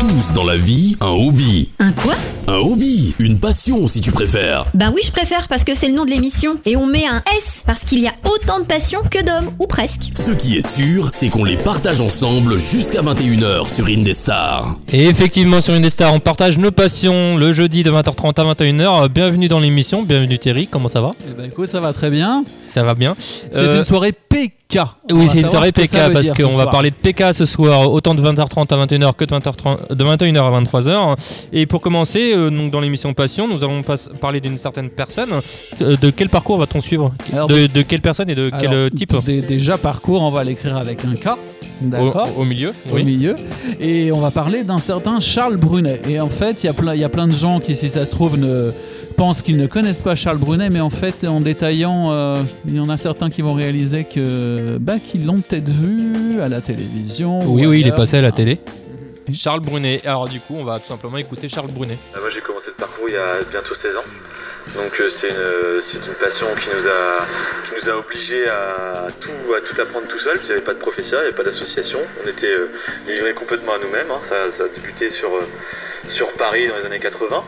tous 0.00 0.32
dans 0.34 0.44
la 0.44 0.56
vie 0.56 0.96
un 1.00 1.08
hobby. 1.08 1.70
Un 1.78 1.92
quoi? 1.92 2.14
Un 2.46 2.54
hobby, 2.58 3.14
une 3.18 3.38
passion 3.38 3.86
si 3.86 4.00
tu 4.00 4.10
préfères. 4.10 4.64
Bah 4.74 4.86
oui, 4.94 5.02
je 5.04 5.10
préfère 5.10 5.48
parce 5.48 5.64
que 5.64 5.74
c'est 5.74 5.88
le 5.88 5.94
nom 5.94 6.04
de 6.04 6.10
l'émission. 6.10 6.56
Et 6.64 6.76
on 6.76 6.86
met 6.86 7.04
un 7.06 7.22
S 7.36 7.62
parce 7.66 7.84
qu'il 7.84 8.00
y 8.00 8.06
a 8.06 8.12
autant 8.24 8.60
de 8.60 8.64
passions 8.64 9.00
que 9.10 9.22
d'hommes, 9.22 9.50
ou 9.58 9.66
presque. 9.66 10.12
Ce 10.14 10.30
qui 10.30 10.56
est 10.56 10.66
sûr, 10.66 11.10
c'est 11.12 11.28
qu'on 11.28 11.44
les 11.44 11.56
partage 11.56 12.00
ensemble 12.00 12.58
jusqu'à 12.58 13.02
21h 13.02 13.68
sur 13.68 13.86
Indestar. 13.86 14.76
Et 14.92 15.06
effectivement, 15.06 15.60
sur 15.60 15.74
Indestar, 15.74 16.14
on 16.14 16.20
partage 16.20 16.56
nos 16.58 16.70
passions 16.70 17.36
le 17.36 17.52
jeudi 17.52 17.82
de 17.82 17.90
20h30 17.90 18.40
à 18.40 18.54
21h. 18.54 19.08
Bienvenue 19.08 19.48
dans 19.48 19.60
l'émission, 19.60 20.02
bienvenue 20.02 20.38
Thierry, 20.38 20.68
comment 20.68 20.88
ça 20.88 21.00
va? 21.00 21.10
Eh 21.28 21.32
ben, 21.36 21.44
écoute, 21.46 21.68
ça 21.68 21.80
va 21.80 21.92
très 21.92 22.10
bien. 22.10 22.44
Ça 22.66 22.82
va 22.82 22.94
bien. 22.94 23.14
C'est 23.20 23.56
Euh, 23.56 23.78
une 23.78 23.84
soirée 23.84 24.12
PK. 24.68 24.80
Oui, 25.12 25.26
c'est 25.28 25.40
une 25.40 25.48
soirée 25.48 25.72
PK 25.72 26.12
parce 26.12 26.30
qu'on 26.30 26.50
va 26.50 26.66
parler 26.66 26.90
de 26.90 26.94
PK 26.94 27.32
ce 27.32 27.46
soir, 27.46 27.90
autant 27.90 28.14
de 28.14 28.20
20h30 28.22 28.72
à 28.74 28.86
21h 28.86 29.14
que 29.14 29.24
de, 29.24 29.34
20h30 29.34 29.94
de 29.94 30.04
21h 30.04 30.38
à 30.40 30.60
23h. 30.60 31.16
Et 31.52 31.64
pour 31.66 31.80
commencer, 31.80 32.32
euh, 32.36 32.50
donc 32.50 32.70
dans 32.70 32.80
l'émission 32.80 33.14
Passion, 33.14 33.48
nous 33.48 33.64
allons 33.64 33.82
pas- 33.82 33.96
parler 34.20 34.40
d'une 34.40 34.58
certaine 34.58 34.90
personne. 34.90 35.30
Euh, 35.80 35.96
de 35.96 36.10
quel 36.10 36.28
parcours 36.28 36.58
va-t-on 36.58 36.80
suivre? 36.82 37.12
Alors, 37.32 37.48
de, 37.48 37.66
de 37.66 37.82
quelle 37.82 38.02
personne 38.02 38.28
et 38.28 38.34
de 38.34 38.50
quel 38.50 38.68
Alors, 38.68 38.72
euh, 38.74 38.90
type? 38.90 39.14
dé- 39.24 39.40
Déjà, 39.40 39.78
parcours, 39.78 40.20
on 40.22 40.30
va 40.30 40.44
l'écrire 40.44 40.76
avec 40.76 41.02
un 41.04 41.14
K. 41.14 41.36
D'accord? 41.80 42.28
au, 42.36 42.42
au 42.42 42.44
milieu 42.44 42.72
Au 42.92 42.96
milieu. 42.96 43.36
Et 43.80 44.10
on 44.12 44.18
va 44.20 44.30
parler 44.32 44.64
d'un 44.64 44.80
certain 44.80 45.20
Charles 45.20 45.56
Brunet. 45.56 46.00
Et 46.08 46.20
en 46.20 46.28
fait, 46.28 46.64
il 46.64 46.66
y 47.00 47.04
a 47.04 47.08
plein 47.08 47.26
de 47.28 47.32
gens 47.32 47.60
qui, 47.60 47.74
si 47.76 47.88
ça 47.88 48.04
se 48.04 48.10
trouve, 48.10 48.36
ne 48.36 48.72
pensent 49.18 49.42
qu'ils 49.42 49.56
ne 49.58 49.66
connaissent 49.66 50.00
pas 50.00 50.14
Charles 50.14 50.38
Brunet, 50.38 50.70
mais 50.70 50.80
en 50.80 50.90
fait, 50.90 51.26
en 51.26 51.40
détaillant, 51.40 52.12
euh, 52.12 52.36
il 52.66 52.76
y 52.76 52.80
en 52.80 52.88
a 52.88 52.96
certains 52.96 53.30
qui 53.30 53.42
vont 53.42 53.52
réaliser 53.52 54.04
que 54.04 54.78
bah, 54.80 54.94
qu'ils 55.04 55.26
l'ont 55.26 55.40
peut-être 55.40 55.68
vu 55.68 56.40
à 56.40 56.48
la 56.48 56.60
télévision. 56.60 57.40
Oui, 57.44 57.66
ou 57.66 57.70
oui, 57.70 57.80
il 57.80 57.88
est 57.88 57.96
passé 57.96 58.16
à 58.18 58.22
la 58.22 58.30
télé. 58.30 58.60
Charles 59.34 59.60
Brunet. 59.60 60.00
Alors 60.06 60.26
du 60.28 60.38
coup, 60.40 60.54
on 60.56 60.64
va 60.64 60.78
tout 60.78 60.86
simplement 60.88 61.18
écouter 61.18 61.48
Charles 61.50 61.70
Brunet. 61.72 61.98
Ah, 62.14 62.20
Moi 62.20 62.30
j'ai 62.30 62.40
commencé 62.40 62.70
le 62.70 62.76
parcours 62.76 63.06
il 63.08 63.14
y 63.14 63.16
a 63.18 63.42
bientôt 63.50 63.74
16 63.74 63.96
ans. 63.98 64.04
Donc 64.76 65.00
euh, 65.00 65.10
c'est 65.10 65.28
une, 65.28 65.82
c'est 65.82 65.98
une 65.98 66.14
passion 66.14 66.46
qui 66.62 66.68
nous 66.74 66.86
a, 66.86 67.26
qui 67.66 67.74
nous 67.74 67.90
a 67.92 67.96
obligés 67.98 68.48
à 68.48 69.08
tout, 69.20 69.52
à 69.52 69.60
tout 69.60 69.78
apprendre 69.82 70.06
tout 70.06 70.16
seul. 70.18 70.38
Puis 70.38 70.46
il 70.46 70.50
n'y 70.50 70.52
avait 70.56 70.64
pas 70.64 70.72
de 70.74 70.78
professeur, 70.78 71.20
il 71.20 71.24
n'y 71.24 71.28
avait 71.28 71.36
pas 71.36 71.42
d'association. 71.44 71.98
On 72.24 72.28
était 72.30 72.46
euh, 72.46 72.70
livrés 73.06 73.34
complètement 73.34 73.72
à 73.72 73.78
nous-mêmes. 73.78 74.10
hein. 74.10 74.20
Ça, 74.22 74.50
ça 74.50 74.64
a 74.64 74.68
débuté 74.68 75.10
sur, 75.10 75.28
euh, 75.34 75.40
sur 76.08 76.32
Paris 76.32 76.66
dans 76.66 76.76
les 76.76 76.86
années 76.86 76.98
80. 76.98 77.44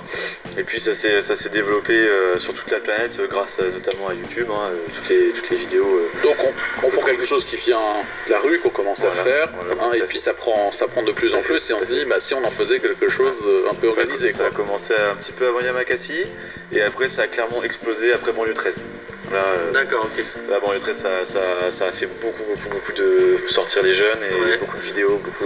Et 0.59 0.65
puis 0.65 0.81
ça 0.81 0.95
s'est, 0.95 1.23
ça 1.23 1.37
s'est 1.37 1.49
développé 1.49 1.93
euh, 1.95 2.39
sur 2.39 2.53
toute 2.55 2.71
la 2.71 2.81
planète 2.81 3.17
euh, 3.21 3.27
grâce 3.29 3.59
euh, 3.61 3.71
notamment 3.71 4.09
à 4.09 4.15
YouTube. 4.15 4.49
hein, 4.51 4.71
euh, 4.73 4.77
toutes, 4.95 5.09
les, 5.09 5.31
toutes 5.31 5.49
les 5.51 5.57
vidéos. 5.59 6.09
Donc 6.23 6.37
on, 6.41 6.87
on 6.87 6.91
prend 6.91 7.03
quelque 7.07 7.25
chose 7.25 7.45
qui 7.45 7.57
vient 7.57 7.79
de 8.27 8.31
la 8.31 8.41
rue, 8.41 8.59
qu'on 8.59 8.69
commence 8.71 9.05
à 9.05 9.11
faire, 9.11 9.49
voilà, 9.61 9.83
hein, 9.85 9.93
et 9.95 10.01
puis 10.03 10.19
ça 10.19 10.35
prend, 10.35 10.73
ça 10.73 10.87
prend 10.89 11.03
de 11.03 11.13
plus 11.13 11.35
en 11.35 11.41
plus, 11.41 11.71
et 11.71 11.73
on 11.75 11.79
se 11.79 11.85
dit, 11.85 12.05
bah, 12.05 12.19
si 12.21 12.35
on 12.35 12.45
en 12.45 12.51
faisait 12.51 12.81
quelque 12.81 13.09
chose 13.09 13.35
un 13.71 13.75
peu 13.75 13.91
Ça 13.91 14.01
organisé. 14.01 14.31
Ça 14.33 14.47
a 14.47 14.51
commencé 14.51 14.93
un 14.95 15.15
petit 15.17 15.33
peu 15.33 15.47
avant 15.49 15.61
Yamakasi 15.61 16.25
et 16.73 16.83
après 16.83 17.09
ça 17.09 17.23
a 17.23 17.27
clairement 17.29 17.63
explosé 17.63 18.13
après 18.13 18.33
banlieue 18.33 18.55
13. 18.55 18.83
Là, 19.33 19.45
D'accord, 19.73 20.07
ok. 20.07 20.25
La 20.51 20.59
banlieue 20.59 20.81
13, 20.81 20.97
ça, 20.97 21.09
ça, 21.25 21.41
ça 21.71 21.87
a 21.87 21.93
fait 21.93 22.07
beaucoup, 22.21 22.43
beaucoup, 22.43 22.69
beaucoup 22.69 22.93
de 22.93 23.39
sortir 23.49 23.83
les 23.85 23.95
jeunes 23.95 24.19
et 24.29 24.35
Ouais. 24.41 24.57
beaucoup 24.59 24.77
de 24.77 24.83
vidéos, 24.83 25.21
beaucoup. 25.23 25.45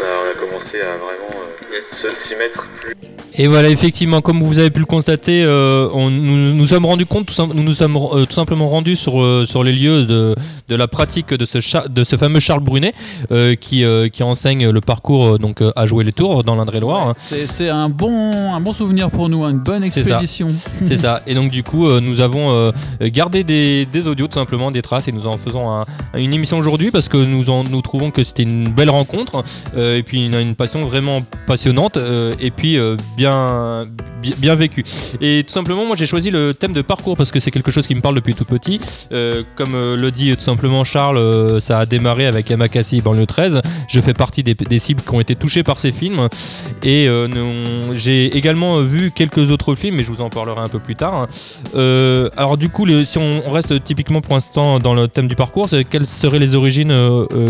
Euh, 0.00 0.24
on 0.24 0.30
a 0.30 0.34
commencé 0.34 0.80
à 0.80 0.96
vraiment 0.96 1.28
euh, 1.72 1.80
se- 1.92 2.14
s'y 2.14 2.36
mettre 2.36 2.66
plus. 2.80 2.94
Et 3.40 3.46
voilà, 3.46 3.68
effectivement, 3.68 4.20
comme 4.20 4.42
vous 4.42 4.58
avez 4.58 4.68
pu 4.70 4.80
le 4.80 4.84
constater, 4.86 5.44
euh, 5.44 5.88
on, 5.92 6.10
nous 6.10 6.52
nous 6.54 6.66
sommes 6.66 6.84
rendus 6.84 7.06
compte, 7.06 7.26
tout 7.26 7.46
nous 7.54 7.62
nous 7.62 7.72
sommes 7.72 7.96
euh, 7.96 8.24
tout 8.26 8.32
simplement 8.32 8.68
rendus 8.68 8.96
sur, 8.96 9.22
euh, 9.22 9.46
sur 9.46 9.62
les 9.62 9.72
lieux 9.72 10.06
de, 10.06 10.34
de 10.68 10.74
la 10.74 10.88
pratique 10.88 11.32
de 11.32 11.44
ce, 11.46 11.58
de 11.88 12.02
ce 12.02 12.16
fameux 12.16 12.40
Charles 12.40 12.64
Brunet 12.64 12.94
qui, 13.60 13.84
qui 14.12 14.22
enseigne 14.24 14.70
le 14.70 14.80
parcours 14.80 15.38
donc, 15.38 15.62
à 15.76 15.86
jouer 15.86 16.02
les 16.02 16.12
tours 16.12 16.42
dans 16.42 16.56
l'Indre-et-Loire. 16.56 17.14
C'est 17.18 17.46
c'est 17.48 17.68
un 17.68 17.88
bon, 17.88 18.52
un 18.52 18.60
bon 18.60 18.72
souvenir 18.72 19.08
pour 19.10 19.28
nous, 19.28 19.44
hein, 19.44 19.50
une 19.50 19.60
bonne 19.60 19.84
expédition. 19.84 20.48
C'est 20.84 20.96
ça. 20.96 21.22
Et 21.26 21.34
donc 21.34 21.50
du 21.52 21.62
coup, 21.62 21.88
nous 22.00 22.20
avons 22.20 22.72
gardé 23.00 23.44
des, 23.44 23.86
des 23.86 24.06
audios 24.08 24.26
tout 24.26 24.38
simplement, 24.38 24.70
des 24.72 24.82
traces, 24.82 25.06
et 25.06 25.12
nous 25.12 25.26
en 25.28 25.36
faisons 25.36 25.70
un- 25.70 25.84
une 26.14 26.34
émission 26.34 26.58
aujourd'hui 26.58 26.90
parce 26.90 27.08
que 27.08 27.16
nous, 27.18 27.50
en, 27.50 27.62
nous 27.62 27.82
trouvons 27.82 28.10
que 28.10 28.24
c'était 28.24 28.42
une 28.42 28.68
belle 28.68 28.90
rencontre 28.90 29.44
et 29.76 30.02
puis 30.02 30.26
une, 30.26 30.34
une 30.34 30.54
passion 30.56 30.80
vraiment 30.80 31.22
passionnante 31.46 31.98
et 32.40 32.50
puis 32.50 32.76
euh, 32.78 32.96
bien, 34.20 34.54
vécue. 34.54 34.84
Et 35.20 35.44
tout 35.46 35.52
simplement, 35.52 35.84
moi 35.84 35.96
j'ai 35.96 36.06
choisi 36.06 36.30
le 36.30 36.54
thème 36.54 36.72
de 36.72 36.82
parcours 36.82 37.16
parce 37.16 37.30
que 37.30 37.40
c'est 37.40 37.50
quelque 37.50 37.70
chose 37.70 37.86
qui 37.86 37.94
me 37.94 38.00
parle 38.00 38.14
depuis 38.14 38.34
tout 38.34 38.44
petit. 38.44 38.80
Euh, 39.12 39.42
comme 39.56 39.74
euh, 39.74 39.96
le 39.96 40.10
dit 40.10 40.34
tout 40.36 40.42
simplement 40.42 40.84
Charles, 40.84 41.18
euh, 41.18 41.60
ça 41.60 41.78
a 41.78 41.86
démarré 41.86 42.26
avec 42.26 42.50
Yamakasi 42.50 43.00
banlieue 43.00 43.26
13. 43.26 43.62
Je 43.88 44.00
fais 44.00 44.14
partie 44.14 44.42
des, 44.42 44.78
cibles 44.78 45.02
qui 45.02 45.14
ont 45.14 45.20
été 45.20 45.34
touchées 45.34 45.62
par 45.62 45.80
ces 45.80 45.92
films. 45.92 46.28
Et 46.82 47.08
j'ai 47.92 48.36
également 48.36 48.80
vu 48.80 49.10
quelques 49.10 49.50
autres 49.50 49.74
films, 49.74 49.96
mais 49.96 50.02
je 50.02 50.12
vous 50.12 50.20
en 50.20 50.30
parlerai 50.30 50.60
un 50.60 50.68
peu 50.68 50.78
plus 50.78 50.96
tard. 50.96 51.28
Alors 51.74 52.56
du 52.56 52.68
coup, 52.68 52.86
si 53.04 53.18
on, 53.18 53.48
reste 53.48 53.82
typiquement 53.84 54.20
pour 54.20 54.34
l'instant 54.34 54.78
dans 54.78 54.94
le 54.94 55.08
thème 55.08 55.28
du 55.28 55.36
parcours, 55.36 55.68
quelles 55.90 56.06
seraient 56.06 56.38
les 56.38 56.54
origines 56.54 56.94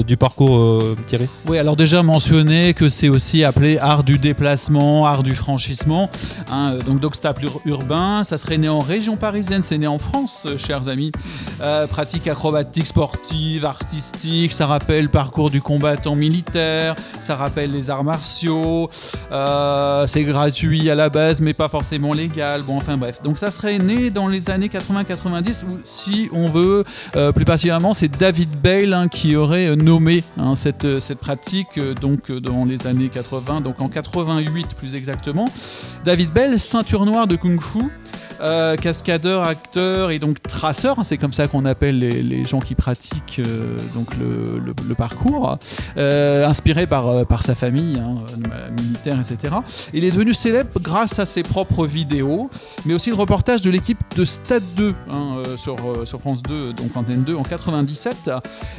du 0.06 0.16
parcours, 0.16 0.83
Thierry? 1.06 1.27
Oui, 1.47 1.59
alors 1.59 1.77
déjà 1.77 2.03
mentionner 2.03 2.75
que 2.75 2.89
c'est 2.89 3.09
aussi 3.09 3.45
appelé 3.45 3.78
art 3.78 4.05
du 4.05 4.19
déplacement, 4.19 5.06
art 5.06 5.22
du 5.22 5.34
franchissement. 5.34 5.68
Hein, 6.51 6.75
donc 6.87 7.01
d'obstacle 7.01 7.45
ur- 7.45 7.61
urbain, 7.65 8.25
ça 8.25 8.39
serait 8.39 8.59
né 8.59 8.69
en 8.69 8.79
région 8.79 9.17
parisienne, 9.17 9.62
c'est 9.62 9.79
né 9.79 9.87
en 9.87 9.99
France, 9.99 10.45
euh, 10.47 10.56
chers 10.59 10.89
amis. 10.89 11.12
Euh, 11.61 11.87
pratique 11.87 12.27
acrobatique, 12.29 12.87
sportive, 12.87 13.65
artistique, 13.65 14.53
ça 14.53 14.67
rappelle 14.67 15.09
parcours 15.09 15.51
du 15.51 15.61
combattant 15.61 16.15
militaire, 16.15 16.95
ça 17.21 17.34
rappelle 17.37 17.73
les 17.73 17.91
arts 17.91 18.05
martiaux, 18.05 18.89
euh, 19.33 20.07
c'est 20.07 20.25
gratuit 20.25 20.91
à 20.91 20.95
la 20.95 21.09
base, 21.09 21.41
mais 21.41 21.55
pas 21.55 21.69
forcément 21.69 22.12
légal. 22.12 22.62
Bon, 22.62 22.77
enfin 22.77 22.97
bref. 22.97 23.23
Donc 23.23 23.39
ça 23.39 23.51
serait 23.51 23.78
né 23.78 24.11
dans 24.11 24.28
les 24.28 24.51
années 24.51 24.69
80-90, 24.69 25.65
ou 25.65 25.78
si 25.84 26.28
on 26.33 26.47
veut, 26.49 26.84
plus 27.34 27.45
particulièrement, 27.45 27.95
c'est 27.95 28.09
David 28.09 28.61
Bale 28.61 28.95
hein, 28.95 29.09
qui 29.09 29.37
aurait 29.37 29.75
nommé 29.77 30.23
hein, 30.39 30.55
cette, 30.55 31.01
cette 31.01 31.19
pratique 31.19 31.78
donc 32.01 32.31
dans 32.33 32.65
les 32.65 32.87
années 32.87 33.09
80, 33.09 33.61
donc 33.61 33.81
en 33.81 33.89
88 33.89 34.69
plus 34.77 34.95
exactement. 34.95 35.47
David 36.05 36.33
Bell, 36.33 36.59
ceinture 36.59 37.05
noire 37.05 37.27
de 37.27 37.37
Kung 37.37 37.61
Fu. 37.61 37.91
Euh, 38.41 38.76
cascadeur, 38.76 39.43
acteur 39.44 40.10
et 40.10 40.19
donc 40.19 40.43
traceur, 40.43 40.99
hein, 40.99 41.04
c'est 41.04 41.16
comme 41.19 41.32
ça 41.32 41.47
qu'on 41.47 41.65
appelle 41.65 41.99
les, 41.99 42.22
les 42.22 42.44
gens 42.44 42.60
qui 42.60 42.75
pratiquent 42.75 43.41
euh, 43.47 43.76
donc 43.94 44.09
le, 44.19 44.59
le- 44.59 44.75
le 44.88 44.94
parcours, 44.94 45.59
euh, 45.97 46.47
inspiré 46.47 46.87
par, 46.87 47.27
par 47.27 47.43
sa 47.43 47.54
famille, 47.54 47.98
hein, 48.00 48.15
militaire, 48.82 49.19
etc. 49.21 49.54
Il 49.93 50.04
est 50.04 50.10
devenu 50.10 50.34
célèbre 50.34 50.81
grâce 50.81 51.19
à 51.19 51.27
ses 51.27 51.43
propres 51.43 51.87
vidéos, 51.87 52.50
mais 52.87 52.94
aussi 52.94 53.10
le 53.10 53.16
reportage 53.16 53.60
de 53.60 53.71
l'équipe 53.71 53.98
de 54.16 54.25
Stade 54.25 54.62
2 54.77 54.94
hein, 55.10 55.43
sur, 55.56 55.77
sur 56.04 56.21
France 56.21 56.43
2, 56.43 56.72
donc 56.72 56.97
Antenne 56.97 57.22
2 57.25 57.34
en 57.37 57.43
97, 57.43 58.31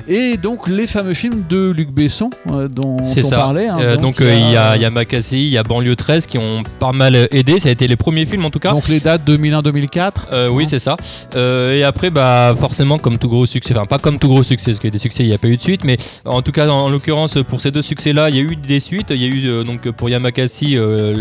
et 0.07 0.37
donc 0.37 0.67
les 0.67 0.87
fameux 0.87 1.13
films 1.13 1.43
de 1.49 1.69
Luc 1.71 1.91
Besson 1.91 2.29
dont 2.69 2.97
on 2.99 3.03
ça. 3.23 3.37
parlait. 3.37 3.67
hein, 3.67 3.77
donc 3.97 4.17
il 4.19 4.27
y 4.27 4.57
a, 4.57 4.75
y 4.77 4.85
a 4.85 4.89
il 5.31 5.49
y 5.49 5.57
a 5.57 5.63
Banlieue 5.63 5.95
13 5.95 6.25
qui 6.25 6.37
ont 6.37 6.63
pas 6.79 6.91
mal 6.91 7.15
aidé. 7.31 7.59
Ça 7.59 7.69
a 7.69 7.71
été 7.71 7.87
les 7.87 7.95
premiers 7.95 8.25
films 8.25 8.45
en 8.45 8.49
tout 8.49 8.59
cas. 8.59 8.71
donc 8.71 8.87
les 8.87 8.99
dates 8.99 9.23
2001-2004. 9.49 10.11
Euh, 10.31 10.49
oui, 10.49 10.65
c'est 10.67 10.79
ça. 10.79 10.95
Euh, 11.35 11.73
et 11.75 11.83
après, 11.83 12.09
bah, 12.09 12.55
forcément, 12.59 12.97
comme 12.97 13.17
tout 13.17 13.29
gros 13.29 13.45
succès, 13.45 13.73
enfin, 13.75 13.85
pas 13.85 13.97
comme 13.99 14.19
tout 14.19 14.27
gros 14.27 14.43
succès, 14.43 14.71
parce 14.71 14.79
qu'il 14.79 14.87
y 14.87 14.91
a 14.91 14.93
des 14.93 14.99
succès, 14.99 15.23
il 15.23 15.29
n'y 15.29 15.35
a 15.35 15.37
pas 15.37 15.47
eu 15.47 15.57
de 15.57 15.61
suite, 15.61 15.83
mais 15.83 15.97
en 16.25 16.41
tout 16.41 16.51
cas, 16.51 16.67
en, 16.67 16.85
en 16.85 16.89
l'occurrence, 16.89 17.37
pour 17.47 17.61
ces 17.61 17.71
deux 17.71 17.81
succès-là, 17.81 18.29
il 18.29 18.35
y 18.35 18.39
a 18.39 18.41
eu 18.43 18.55
des 18.55 18.79
suites. 18.79 19.07
Il 19.11 19.21
y 19.21 19.25
a 19.25 19.27
eu, 19.27 19.47
euh, 19.47 19.63
donc, 19.63 19.89
pour 19.91 20.09
Yamakasi, 20.09 20.77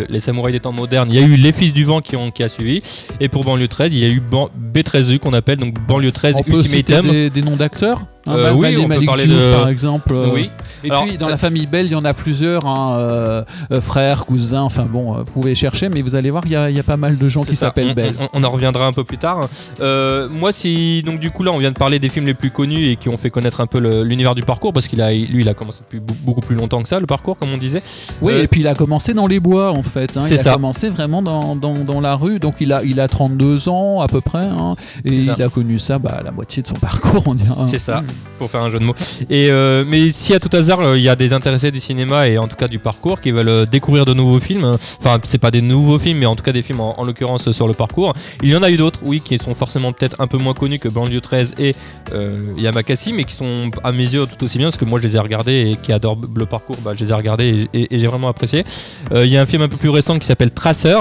les 0.09 0.21
samouraïs 0.21 0.53
des 0.53 0.61
temps 0.61 0.73
modernes, 0.73 1.09
il 1.11 1.19
y 1.19 1.23
a 1.23 1.27
eu 1.27 1.37
Les 1.37 1.53
Fils 1.53 1.73
du 1.73 1.85
Vent 1.85 2.01
qui, 2.01 2.17
ont, 2.17 2.31
qui 2.31 2.43
a 2.43 2.49
suivi. 2.49 2.83
Et 3.21 3.29
pour 3.29 3.45
Banlieue 3.45 3.69
13, 3.69 3.95
il 3.95 4.01
y 4.01 4.05
a 4.05 4.09
eu 4.09 4.21
Ban- 4.21 4.51
B13U 4.83 5.19
qu'on 5.19 5.33
appelle, 5.33 5.59
donc 5.59 5.75
Banlieue 5.87 6.13
13 6.13 6.35
On 6.39 6.43
peut 6.43 6.59
Ultimatum. 6.59 7.11
des, 7.11 7.31
des 7.31 7.43
noms 7.43 7.57
d'acteurs 7.57 8.01
hein, 8.27 8.35
Euh, 8.37 8.53
oui, 8.53 8.61
Malik 8.63 8.79
on 8.79 8.83
peut 8.83 8.89
Malik 8.89 9.07
parler 9.07 9.25
Diouf, 9.27 9.39
de- 9.41 9.55
par 9.59 9.69
exemple. 9.69 10.13
euh, 10.15 10.27
Oui. 10.33 10.51
Et 10.85 10.91
Alors, 10.91 11.05
puis 11.07 11.17
dans 11.19 11.27
euh, 11.27 11.31
la 11.31 11.37
famille 11.39 11.67
Bell, 11.67 11.87
il 11.87 11.93
y 11.93 11.95
en 11.97 12.05
a 12.05 12.15
plusieurs, 12.15 12.67
hein, 12.67 12.97
euh, 12.99 13.43
frères, 13.81 14.27
cousins, 14.27 14.63
enfin 14.63 14.85
bon, 14.91 15.15
vous 15.23 15.33
pouvez 15.33 15.55
chercher, 15.55 15.89
mais 15.89 16.03
vous 16.03 16.15
allez 16.15 16.31
voir, 16.31 16.43
il 16.47 16.53
y, 16.53 16.57
a- 16.57 16.71
y 16.71 16.79
a 16.79 16.83
pas 16.85 16.97
mal 16.97 17.17
de 17.19 17.29
gens 17.29 17.43
qui 17.45 17.57
s'appellent 17.57 17.95
Bell. 17.95 18.13
On, 18.21 18.29
on 18.41 18.45
en 18.45 18.51
reviendra 18.51 18.87
un 18.87 18.93
peu 18.93 19.03
plus 19.05 19.19
tard. 19.19 19.49
Moi, 19.81 20.53
si 20.53 21.03
donc 21.03 21.21
du 21.21 21.31
coup 21.31 21.43
là, 21.43 21.51
on 21.53 21.59
vient 21.59 21.71
de 21.73 21.77
parler 21.79 21.99
des 21.99 22.09
films 22.09 22.27
les 22.27 22.35
plus 22.35 22.51
connus 22.51 22.91
et 22.91 22.97
qui 22.97 23.09
ont 23.09 23.17
fait 23.17 23.31
connaître 23.31 23.61
un 23.61 23.67
peu 23.67 23.79
l'univers 24.03 24.35
du 24.35 24.43
parcours, 24.43 24.73
parce 24.73 24.89
qu'il 24.89 25.01
a, 25.01 25.11
lui, 25.13 25.41
il 25.43 25.49
a 25.49 25.55
commencé 25.55 25.81
depuis 25.91 26.01
beaucoup 26.23 26.41
plus 26.41 26.57
longtemps 26.57 26.83
que 26.83 26.89
ça, 26.89 27.01
le 27.01 27.07
parcours, 27.07 27.37
comme 27.39 27.53
on 27.53 27.59
disait. 27.59 27.83
Oui, 28.23 28.35
et 28.35 28.47
puis 28.49 28.61
il 28.61 28.69
a 28.69 28.75
commencé 28.75 29.15
dans 29.15 29.27
les 29.27 29.41
bois 29.41 29.71
en 29.71 29.83
fait. 29.83 30.17
hein. 30.17 30.23
il 30.29 30.35
a 30.35 30.37
ça. 30.39 30.53
commencé 30.53 30.91
vraiment 30.91 31.23
dans, 31.23 31.57
dans, 31.57 31.75
dans 31.75 32.01
la 32.01 32.15
rue, 32.15 32.39
donc 32.39 32.57
il 32.61 32.73
a, 32.73 32.83
il 32.85 33.01
a 33.01 33.09
32 33.09 33.69
ans 33.69 34.01
à 34.01 34.07
peu 34.07 34.21
près, 34.21 34.45
hein, 34.45 34.68
et 35.05 35.11
C'est 35.11 35.27
ça. 35.27 35.35
il 35.39 35.43
a 35.43 35.49
connu 35.49 35.79
ça 35.79 35.99
bah, 35.99 36.21
la 36.25 36.31
moitié 36.31 36.63
de 36.63 36.67
son 36.69 36.75
parcours, 36.75 37.23
on 37.27 37.35
dirait. 37.35 37.51
C'est 37.71 37.79
ça. 37.79 38.03
pour 38.39 38.51
faire 38.51 38.63
un 38.63 38.71
jeu 38.71 38.79
de 38.79 38.85
mots. 38.85 38.95
Et 39.31 39.51
euh, 39.51 39.85
mais 39.87 40.11
si 40.13 40.35
à 40.35 40.41
tout 40.41 40.55
hasard 40.57 40.81
euh, 40.81 40.97
il 40.99 41.03
y 41.03 41.09
a 41.09 41.17
des 41.17 41.33
intéressés 41.33 41.71
du 41.71 41.81
cinéma 41.81 42.29
et 42.29 42.39
en 42.39 42.47
tout 42.49 42.57
cas 42.57 42.69
du 42.69 42.79
parcours 42.79 43.21
qui 43.21 43.31
veulent 43.33 43.49
euh, 43.49 43.67
découvrir 43.67 44.05
de 44.05 44.15
nouveaux 44.15 44.41
films, 44.41 44.65
euh, 44.65 44.75
enfin 45.01 45.19
c'est 45.25 45.39
pas 45.39 45.51
des 45.51 45.63
nouveaux 45.63 45.99
films 45.99 46.19
mais 46.19 46.27
en 46.27 46.37
tout 46.37 46.45
cas 46.45 46.53
des 46.53 46.63
films 46.63 46.81
en, 46.81 46.99
en 47.01 47.05
l'occurrence 47.05 47.51
sur 47.53 47.67
le 47.69 47.75
parcours, 47.75 48.15
il 48.43 48.49
y 48.51 48.57
en 48.57 48.63
a 48.63 48.71
eu 48.71 48.77
d'autres, 48.77 49.01
oui, 49.05 49.21
qui 49.25 49.39
sont 49.39 49.55
forcément 49.55 49.93
peut-être 49.93 50.21
un 50.21 50.27
peu 50.27 50.39
moins 50.39 50.55
connus 50.55 50.79
que 50.79 50.89
Banlieue 50.89 51.21
13 51.21 51.55
et 51.59 51.75
euh, 52.13 52.53
Yamakasi, 52.57 53.13
mais 53.13 53.25
qui 53.25 53.35
sont 53.35 53.71
à 53.85 53.93
mes 53.93 54.05
yeux 54.09 54.25
tout 54.27 54.45
aussi 54.45 54.59
bien 54.59 54.69
parce 54.69 54.77
que 54.77 54.85
moi 54.85 55.01
je 55.01 55.07
les 55.07 55.17
ai 55.17 55.19
regardés 55.19 55.73
et 55.73 55.77
qui 55.77 55.93
adorent 55.93 56.19
le 56.35 56.47
parcours, 56.47 56.77
bah, 56.85 56.93
je 56.95 57.05
les 57.05 57.11
ai 57.11 57.15
regardés 57.15 57.69
et, 57.73 57.79
et- 57.81 57.95
et 57.95 57.99
j'ai 57.99 58.07
vraiment 58.07 58.29
apprécié. 58.29 58.65
Euh, 59.13 59.25
Il 59.27 59.33
y 59.33 59.37
a 59.39 59.43
un 59.43 59.47
film 59.47 59.63
un 59.63 59.69
peu 59.69 59.77
plus 59.77 59.89
récent 59.91 60.19
qui 60.19 60.27
s'appelle 60.27 60.51
Tracer. 60.51 60.97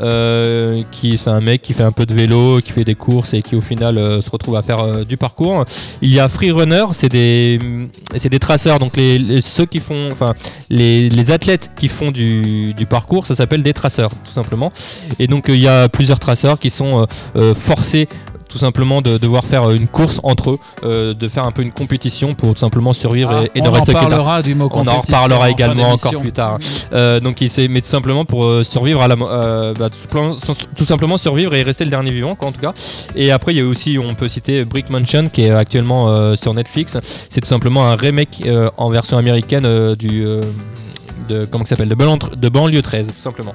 Euh, 0.00 0.78
qui 0.90 1.18
c'est 1.18 1.30
un 1.30 1.40
mec 1.40 1.62
qui 1.62 1.72
fait 1.72 1.82
un 1.82 1.92
peu 1.92 2.06
de 2.06 2.14
vélo, 2.14 2.60
qui 2.60 2.72
fait 2.72 2.84
des 2.84 2.94
courses 2.94 3.34
et 3.34 3.42
qui 3.42 3.56
au 3.56 3.60
final 3.60 3.98
euh, 3.98 4.20
se 4.20 4.30
retrouve 4.30 4.56
à 4.56 4.62
faire 4.62 4.80
euh, 4.80 5.04
du 5.04 5.16
parcours. 5.16 5.64
Il 6.02 6.12
y 6.12 6.20
a 6.20 6.28
Free 6.28 6.50
Runner, 6.50 6.84
c'est 6.92 7.08
des 7.08 7.58
c'est 8.16 8.28
des 8.28 8.38
traceurs, 8.38 8.78
donc 8.78 8.96
les, 8.96 9.40
ceux 9.40 9.66
qui 9.66 9.80
font, 9.80 10.08
enfin 10.12 10.34
les, 10.70 11.08
les 11.08 11.30
athlètes 11.30 11.70
qui 11.76 11.88
font 11.88 12.10
du, 12.10 12.74
du 12.74 12.86
parcours, 12.86 13.26
ça 13.26 13.34
s'appelle 13.34 13.62
des 13.62 13.72
traceurs 13.72 14.10
tout 14.24 14.32
simplement. 14.32 14.72
Et 15.18 15.26
donc 15.26 15.46
il 15.48 15.60
y 15.60 15.68
a 15.68 15.88
plusieurs 15.88 16.18
traceurs 16.18 16.58
qui 16.58 16.70
sont 16.70 17.06
forcés 17.54 18.08
tout 18.56 18.64
simplement 18.64 19.02
de 19.02 19.18
devoir 19.18 19.44
faire 19.44 19.68
euh, 19.68 19.74
une 19.74 19.86
course 19.86 20.18
entre 20.22 20.52
eux, 20.52 20.58
euh, 20.82 21.12
de 21.12 21.28
faire 21.28 21.44
un 21.44 21.52
peu 21.52 21.60
une 21.60 21.72
compétition 21.72 22.34
pour 22.34 22.54
tout 22.54 22.60
simplement 22.60 22.94
survivre 22.94 23.30
Ah, 23.34 23.44
et, 23.54 23.58
et 23.58 23.60
ne 23.60 23.68
rester 23.68 23.92
que 23.92 23.98
là. 24.10 24.40
du 24.42 24.54
mot 24.54 24.70
On 24.72 24.86
en 24.86 25.00
reparlera 25.02 25.50
également 25.50 25.90
encore 25.90 26.20
plus 26.22 26.32
tard. 26.32 26.58
Euh, 26.92 27.20
donc 27.20 27.40
il 27.42 27.50
s'est 27.50 27.68
mais 27.68 27.82
tout 27.82 27.88
simplement 27.88 28.24
pour 28.24 28.64
survivre 28.64 29.02
à 29.02 29.08
la 29.08 29.16
bah, 29.16 29.90
tout, 29.90 29.98
simplement- 30.08 30.36
tout 30.74 30.84
simplement 30.86 31.18
survivre 31.18 31.54
et 31.54 31.62
rester 31.62 31.84
le 31.84 31.90
dernier 31.90 32.12
vivant 32.12 32.34
quoi, 32.34 32.48
en 32.48 32.52
tout 32.52 32.60
cas. 32.60 32.72
Et 33.14 33.30
après 33.30 33.52
il 33.52 33.58
y 33.58 33.60
a 33.60 33.66
aussi 33.66 33.98
on 33.98 34.14
peut 34.14 34.28
citer 34.28 34.64
Brick 34.64 34.88
Mansion 34.88 35.26
qui 35.30 35.42
est 35.42 35.50
actuellement 35.50 36.34
sur 36.34 36.54
Netflix. 36.54 36.96
C'est 37.28 37.40
tout 37.42 37.48
simplement 37.48 37.86
un 37.86 37.96
remake 37.96 38.42
en 38.78 38.88
version 38.90 39.18
américaine 39.18 39.94
du 39.96 40.24
de 41.28 41.44
comment 41.44 41.64
ça 41.64 41.76
s'appelle 41.76 41.88
de 41.88 42.48
banlieue 42.48 42.82
13 42.82 43.08
tout 43.08 43.22
simplement. 43.22 43.54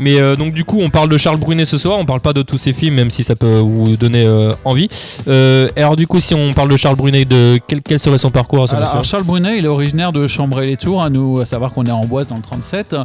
Mais 0.00 0.18
euh, 0.18 0.34
donc 0.34 0.54
du 0.54 0.64
coup 0.64 0.78
on 0.80 0.88
parle 0.90 1.08
de 1.10 1.18
Charles 1.18 1.38
Brunet 1.38 1.66
ce 1.66 1.76
soir, 1.78 1.98
on 1.98 2.06
parle 2.06 2.20
pas 2.20 2.32
de 2.32 2.42
tous 2.42 2.58
ses 2.58 2.72
films 2.72 2.94
même 2.94 3.10
si 3.10 3.22
ça 3.22 3.36
peut 3.36 3.58
vous 3.58 3.96
donner 3.96 4.24
euh, 4.24 4.52
envie. 4.64 4.88
Euh, 5.28 5.68
alors 5.76 5.94
du 5.96 6.06
coup 6.06 6.20
si 6.20 6.34
on 6.34 6.52
parle 6.54 6.70
de 6.70 6.76
Charles 6.76 6.96
Brunet, 6.96 7.26
de 7.26 7.58
quel, 7.66 7.82
quel 7.82 7.98
serait 7.98 8.18
son 8.18 8.30
parcours 8.30 8.64
à 8.64 8.66
ce 8.66 8.74
Alors, 8.74 9.04
Charles 9.04 9.24
Brunet, 9.24 9.58
il 9.58 9.64
est 9.66 9.68
originaire 9.68 10.12
de 10.12 10.26
Chambray-les-Tours, 10.26 11.02
à 11.02 11.10
nous, 11.10 11.40
à 11.40 11.46
savoir 11.46 11.72
qu'on 11.72 11.84
est 11.84 11.90
en 11.90 12.04
Boise 12.06 12.28
dans 12.28 12.36
le 12.36 12.42
37, 12.42 12.96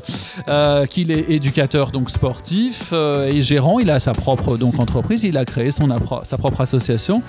euh, 0.48 0.86
qu'il 0.86 1.12
est 1.12 1.26
éducateur 1.30 1.92
donc 1.92 2.10
sportif 2.10 2.94
et 2.94 3.42
gérant. 3.42 3.80
Il 3.80 3.90
a 3.90 4.00
sa 4.00 4.14
propre 4.14 4.58
donc 4.58 4.80
entreprise, 4.80 5.24
il 5.24 5.38
a 5.38 5.44
créé 5.46 5.72
son 5.72 5.90
sa 6.24 6.38
propre 6.38 6.62
association. 6.62 7.22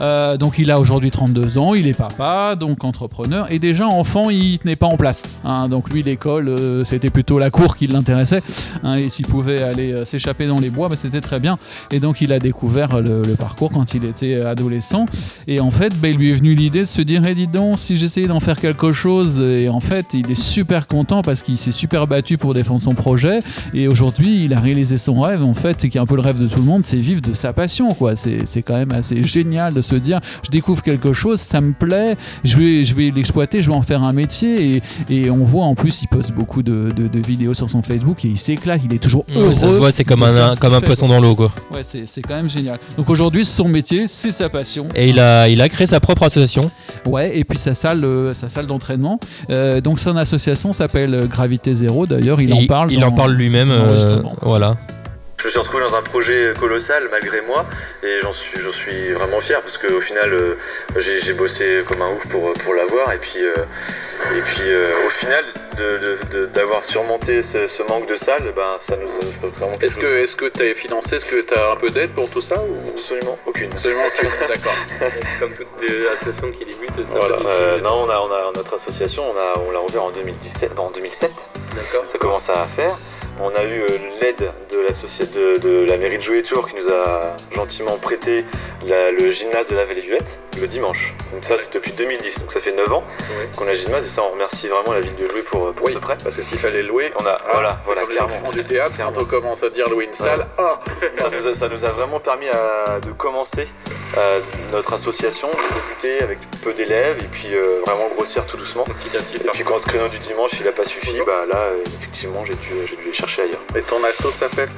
Donc 0.00 0.58
il 0.58 0.70
a 0.70 0.78
aujourd'hui 0.78 1.10
32 1.10 1.58
ans, 1.58 1.74
il 1.74 1.86
est 1.86 1.96
papa, 1.96 2.56
donc 2.56 2.84
entrepreneur 2.84 3.46
et 3.50 3.58
déjà 3.58 3.86
enfant, 3.86 4.28
il 4.30 4.58
tenait 4.58 4.76
pas 4.76 4.86
en 4.86 4.96
place. 4.96 5.24
hein. 5.44 5.68
donc 5.68 5.90
lui, 5.90 6.02
l'école, 6.02 6.54
c'était 6.84 7.10
plutôt 7.10 7.38
la 7.38 7.50
cour 7.50 7.76
qui 7.76 7.86
l'intéressait. 7.86 8.42
hein, 8.82 8.98
s'il 9.14 9.26
pouvait 9.26 9.62
aller 9.62 9.92
euh, 9.92 10.04
s'échapper 10.04 10.46
dans 10.46 10.58
les 10.58 10.70
bois, 10.70 10.88
bah, 10.88 10.96
c'était 11.00 11.20
très 11.20 11.40
bien. 11.40 11.58
Et 11.90 12.00
donc 12.00 12.20
il 12.20 12.32
a 12.32 12.38
découvert 12.38 13.00
le, 13.00 13.22
le 13.22 13.34
parcours 13.34 13.70
quand 13.70 13.94
il 13.94 14.04
était 14.04 14.34
euh, 14.34 14.50
adolescent. 14.50 15.06
Et 15.46 15.60
en 15.60 15.70
fait, 15.70 15.92
bah, 16.00 16.08
il 16.08 16.16
lui 16.16 16.30
est 16.30 16.34
venu 16.34 16.54
l'idée 16.54 16.80
de 16.80 16.84
se 16.86 17.02
dire, 17.02 17.22
eh, 17.26 17.34
dis 17.34 17.46
donc, 17.46 17.78
si 17.78 17.96
j'essayais 17.96 18.26
d'en 18.26 18.40
faire 18.40 18.60
quelque 18.60 18.92
chose, 18.92 19.40
et 19.40 19.68
en 19.68 19.80
fait, 19.80 20.06
il 20.14 20.30
est 20.30 20.40
super 20.40 20.86
content 20.86 21.22
parce 21.22 21.42
qu'il 21.42 21.56
s'est 21.56 21.72
super 21.72 22.06
battu 22.06 22.38
pour 22.38 22.54
défendre 22.54 22.80
son 22.80 22.94
projet. 22.94 23.38
Et 23.72 23.88
aujourd'hui, 23.88 24.44
il 24.44 24.52
a 24.54 24.60
réalisé 24.60 24.98
son 24.98 25.20
rêve, 25.20 25.42
en 25.42 25.54
fait, 25.54 25.88
qui 25.88 25.96
est 25.98 26.00
un 26.00 26.06
peu 26.06 26.16
le 26.16 26.22
rêve 26.22 26.38
de 26.40 26.48
tout 26.48 26.58
le 26.58 26.64
monde, 26.64 26.84
c'est 26.84 26.96
vivre 26.96 27.20
de 27.20 27.34
sa 27.34 27.52
passion, 27.52 27.94
quoi. 27.94 28.16
C'est 28.16 28.62
quand 28.62 28.76
même 28.76 28.92
assez 28.92 29.22
génial 29.22 29.74
de 29.74 29.82
se 29.82 29.94
dire, 29.94 30.20
je 30.44 30.50
découvre 30.50 30.82
quelque 30.82 31.12
chose, 31.12 31.40
ça 31.40 31.60
me 31.60 31.72
plaît, 31.72 32.16
je 32.44 32.56
vais, 32.56 32.84
je 32.84 32.94
vais 32.94 33.10
l'exploiter, 33.10 33.62
je 33.62 33.70
vais 33.70 33.76
en 33.76 33.82
faire 33.82 34.02
un 34.02 34.12
métier. 34.12 34.76
Et, 34.76 34.82
et 35.10 35.30
on 35.30 35.44
voit 35.44 35.64
en 35.64 35.74
plus, 35.74 36.02
il 36.02 36.08
poste 36.08 36.32
beaucoup 36.32 36.62
de, 36.62 36.90
de- 36.90 37.24
vidéos 37.24 37.54
sur 37.54 37.70
son 37.70 37.80
Facebook 37.80 38.24
et 38.24 38.28
il 38.28 38.38
s'éclate, 38.38 38.82
toujours 39.04 39.24
heureux. 39.34 39.48
Ouais, 39.48 39.54
ça 39.54 39.70
se 39.70 39.76
voit, 39.76 39.92
c'est 39.92 40.04
comme 40.04 40.22
un, 40.22 40.54
comme 40.56 40.74
un 40.74 40.80
fait, 40.80 40.86
poisson 40.86 41.06
quoi. 41.06 41.16
dans 41.16 41.22
l'eau 41.22 41.34
quoi. 41.36 41.52
Ouais, 41.72 41.82
c'est 41.82 42.04
c'est 42.06 42.22
quand 42.22 42.34
même 42.34 42.48
génial. 42.48 42.78
Donc 42.96 43.08
aujourd'hui, 43.10 43.44
son 43.44 43.68
métier, 43.68 44.06
c'est 44.08 44.30
sa 44.30 44.48
passion. 44.48 44.88
Et 44.94 45.10
il 45.10 45.20
a, 45.20 45.48
il 45.48 45.60
a 45.60 45.68
créé 45.68 45.86
sa 45.86 46.00
propre 46.00 46.24
association. 46.24 46.70
Ouais, 47.06 47.36
et 47.38 47.44
puis 47.44 47.58
sa 47.58 47.74
salle, 47.74 48.04
euh, 48.04 48.34
sa 48.34 48.48
salle 48.48 48.66
d'entraînement. 48.66 49.20
Euh, 49.50 49.80
donc 49.80 49.98
son 50.00 50.16
association 50.16 50.72
s'appelle 50.72 51.14
euh, 51.14 51.26
Gravité 51.26 51.74
Zéro. 51.74 52.06
D'ailleurs, 52.06 52.40
il 52.40 52.50
Et 52.50 52.52
en 52.64 52.66
parle. 52.66 52.92
Il 52.92 53.00
dans- 53.00 53.08
en 53.08 53.12
parle 53.12 53.32
lui-même. 53.32 53.72
voilà. 54.42 54.76
Je 55.44 55.48
me 55.48 55.50
suis 55.50 55.58
retrouvé 55.60 55.82
dans 55.84 55.94
un 55.94 56.00
projet 56.00 56.54
colossal 56.58 57.06
malgré 57.10 57.42
moi 57.42 57.66
et 58.02 58.20
j'en 58.22 58.32
suis, 58.32 58.58
j'en 58.58 58.72
suis 58.72 59.12
vraiment 59.12 59.40
fier 59.40 59.60
parce 59.60 59.76
qu'au 59.76 60.00
final 60.00 60.32
euh, 60.32 60.56
j'ai, 60.96 61.20
j'ai 61.20 61.34
bossé 61.34 61.82
comme 61.86 62.00
un 62.00 62.12
ouf 62.12 62.26
pour, 62.28 62.50
pour 62.54 62.72
l'avoir 62.72 63.12
et 63.12 63.18
puis, 63.18 63.44
euh, 63.44 63.54
et 64.34 64.40
puis 64.40 64.62
euh, 64.68 64.94
au 65.06 65.10
final 65.10 65.44
de, 65.76 65.98
de- 65.98 66.18
de- 66.32 66.46
d'avoir 66.46 66.82
surmonté 66.82 67.42
ce, 67.42 67.66
ce 67.66 67.82
manque 67.82 68.08
de 68.08 68.14
salle, 68.14 68.54
ben, 68.56 68.76
ça 68.78 68.96
nous 68.96 69.06
offre 69.18 69.48
vraiment 69.58 69.72
quelque 69.76 69.84
Est-ce 69.84 69.98
que 69.98 70.16
est-ce 70.22 70.34
que 70.36 70.46
t'es 70.46 70.72
financé 70.72 71.16
Est-ce 71.16 71.26
que 71.26 71.42
t'as 71.42 71.72
un 71.72 71.76
peu 71.76 71.90
d'aide 71.90 72.12
pour 72.14 72.30
tout 72.30 72.40
ça 72.40 72.62
ou? 72.62 72.88
Absolument 72.88 73.38
aucune. 73.44 73.70
absolument 73.70 74.04
aucune 74.06 74.30
D'accord. 74.48 74.72
Comme 75.40 75.52
toutes 75.52 75.66
les 75.86 76.06
associations 76.06 76.52
qui 76.52 76.64
débutent, 76.64 77.06
ça 77.06 77.18
Voilà, 77.18 77.36
peut 77.36 77.42
être 77.42 77.46
euh, 77.50 77.80
non, 77.80 78.04
on 78.06 78.08
a, 78.08 78.18
on 78.18 78.32
a 78.32 78.50
notre 78.56 78.72
association, 78.72 79.24
on, 79.30 79.36
a, 79.38 79.58
on 79.68 79.70
l'a 79.72 79.82
ouvert 79.82 80.04
en 80.04 80.10
2017, 80.10 80.74
non, 80.74 80.84
en 80.84 80.90
2007. 80.90 81.30
D'accord. 81.76 82.04
Ça 82.10 82.16
commence 82.16 82.48
à 82.48 82.64
faire. 82.64 82.96
On 83.40 83.48
a 83.48 83.64
eu 83.64 83.80
euh, 83.82 83.86
l'aide 84.20 84.50
de 84.70 84.78
la, 84.80 84.90
soci- 84.92 85.28
de, 85.32 85.58
de 85.58 85.84
la 85.86 85.96
mairie 85.96 86.18
de 86.18 86.22
Joué-Tours 86.22 86.68
qui 86.68 86.76
nous 86.76 86.88
a 86.88 87.34
gentiment 87.52 87.96
prêté 87.96 88.44
la- 88.86 89.10
le 89.10 89.30
gymnase 89.32 89.68
de 89.68 89.74
la 89.76 89.84
Vallée 89.84 90.02
Violette 90.02 90.38
le 90.60 90.68
dimanche. 90.68 91.12
Donc 91.32 91.44
ça 91.44 91.56
c'est 91.58 91.74
depuis 91.74 91.90
2010, 91.92 92.40
donc 92.40 92.52
ça 92.52 92.60
fait 92.60 92.70
9 92.72 92.92
ans 92.92 93.02
Ouais. 93.36 93.48
qu'on 93.56 93.66
a 93.66 93.70
le 93.72 93.74
gymnase 93.76 94.04
et 94.06 94.08
ça 94.08 94.22
on 94.22 94.30
remercie 94.32 94.68
vraiment 94.68 94.92
la 94.92 95.00
ville 95.00 95.16
de 95.16 95.26
Joué 95.26 95.42
pour, 95.42 95.72
pour 95.72 95.86
Oui, 95.86 95.92
ce 95.92 95.98
prêt. 95.98 96.16
parce 96.22 96.36
que 96.36 96.42
s'il 96.42 96.58
fallait 96.58 96.82
louer, 96.84 97.12
On 97.20 97.26
a, 97.26 97.30
ah, 97.44 97.50
voilà, 97.52 97.78
voilà, 97.82 98.00
comme 98.02 98.10
les 98.10 98.16
clairement. 98.16 98.38
font 98.38 98.50
du 98.50 98.62
théâtre, 98.64 98.92
quand 98.96 99.20
on 99.20 99.24
commence 99.24 99.64
à 99.64 99.70
dire 99.70 99.88
louer 99.90 100.04
une 100.04 100.14
salle, 100.14 100.46
ah 100.56 100.78
Ça 101.18 101.28
nous, 101.30 101.46
a, 101.48 101.54
ça 101.54 101.68
nous 101.68 101.84
a 101.84 101.88
vraiment 101.88 102.20
permis 102.20 102.48
à- 102.50 103.00
de 103.00 103.10
commencer 103.12 103.66
euh, 104.16 104.40
notre 104.72 104.92
association, 104.94 105.48
débuter 105.48 106.22
avec 106.22 106.38
peu 106.62 106.72
d'élèves 106.72 107.16
et 107.20 107.28
puis 107.30 107.48
euh, 107.54 107.80
vraiment 107.86 108.08
grossir 108.16 108.44
tout 108.46 108.56
doucement. 108.56 108.84
Petit 108.84 109.16
à 109.16 109.20
petit. 109.20 109.36
Et 109.36 109.48
puis 109.52 109.64
quand 109.64 109.78
ce 109.78 109.86
créneau 109.86 110.08
du 110.08 110.18
dimanche 110.18 110.52
il 110.60 110.68
a 110.68 110.72
pas 110.72 110.84
suffi, 110.84 111.16
bah 111.26 111.44
là 111.50 111.58
euh, 111.58 111.82
effectivement 111.98 112.44
j'ai 112.44 112.54
dû, 112.54 112.86
j'ai 112.88 112.96
dû 112.96 113.02
les 113.06 113.12
chercher 113.12 113.42
ailleurs. 113.42 113.62
Et 113.76 113.82
ton 113.82 113.96
asso 114.04 114.30
s'appelle 114.32 114.68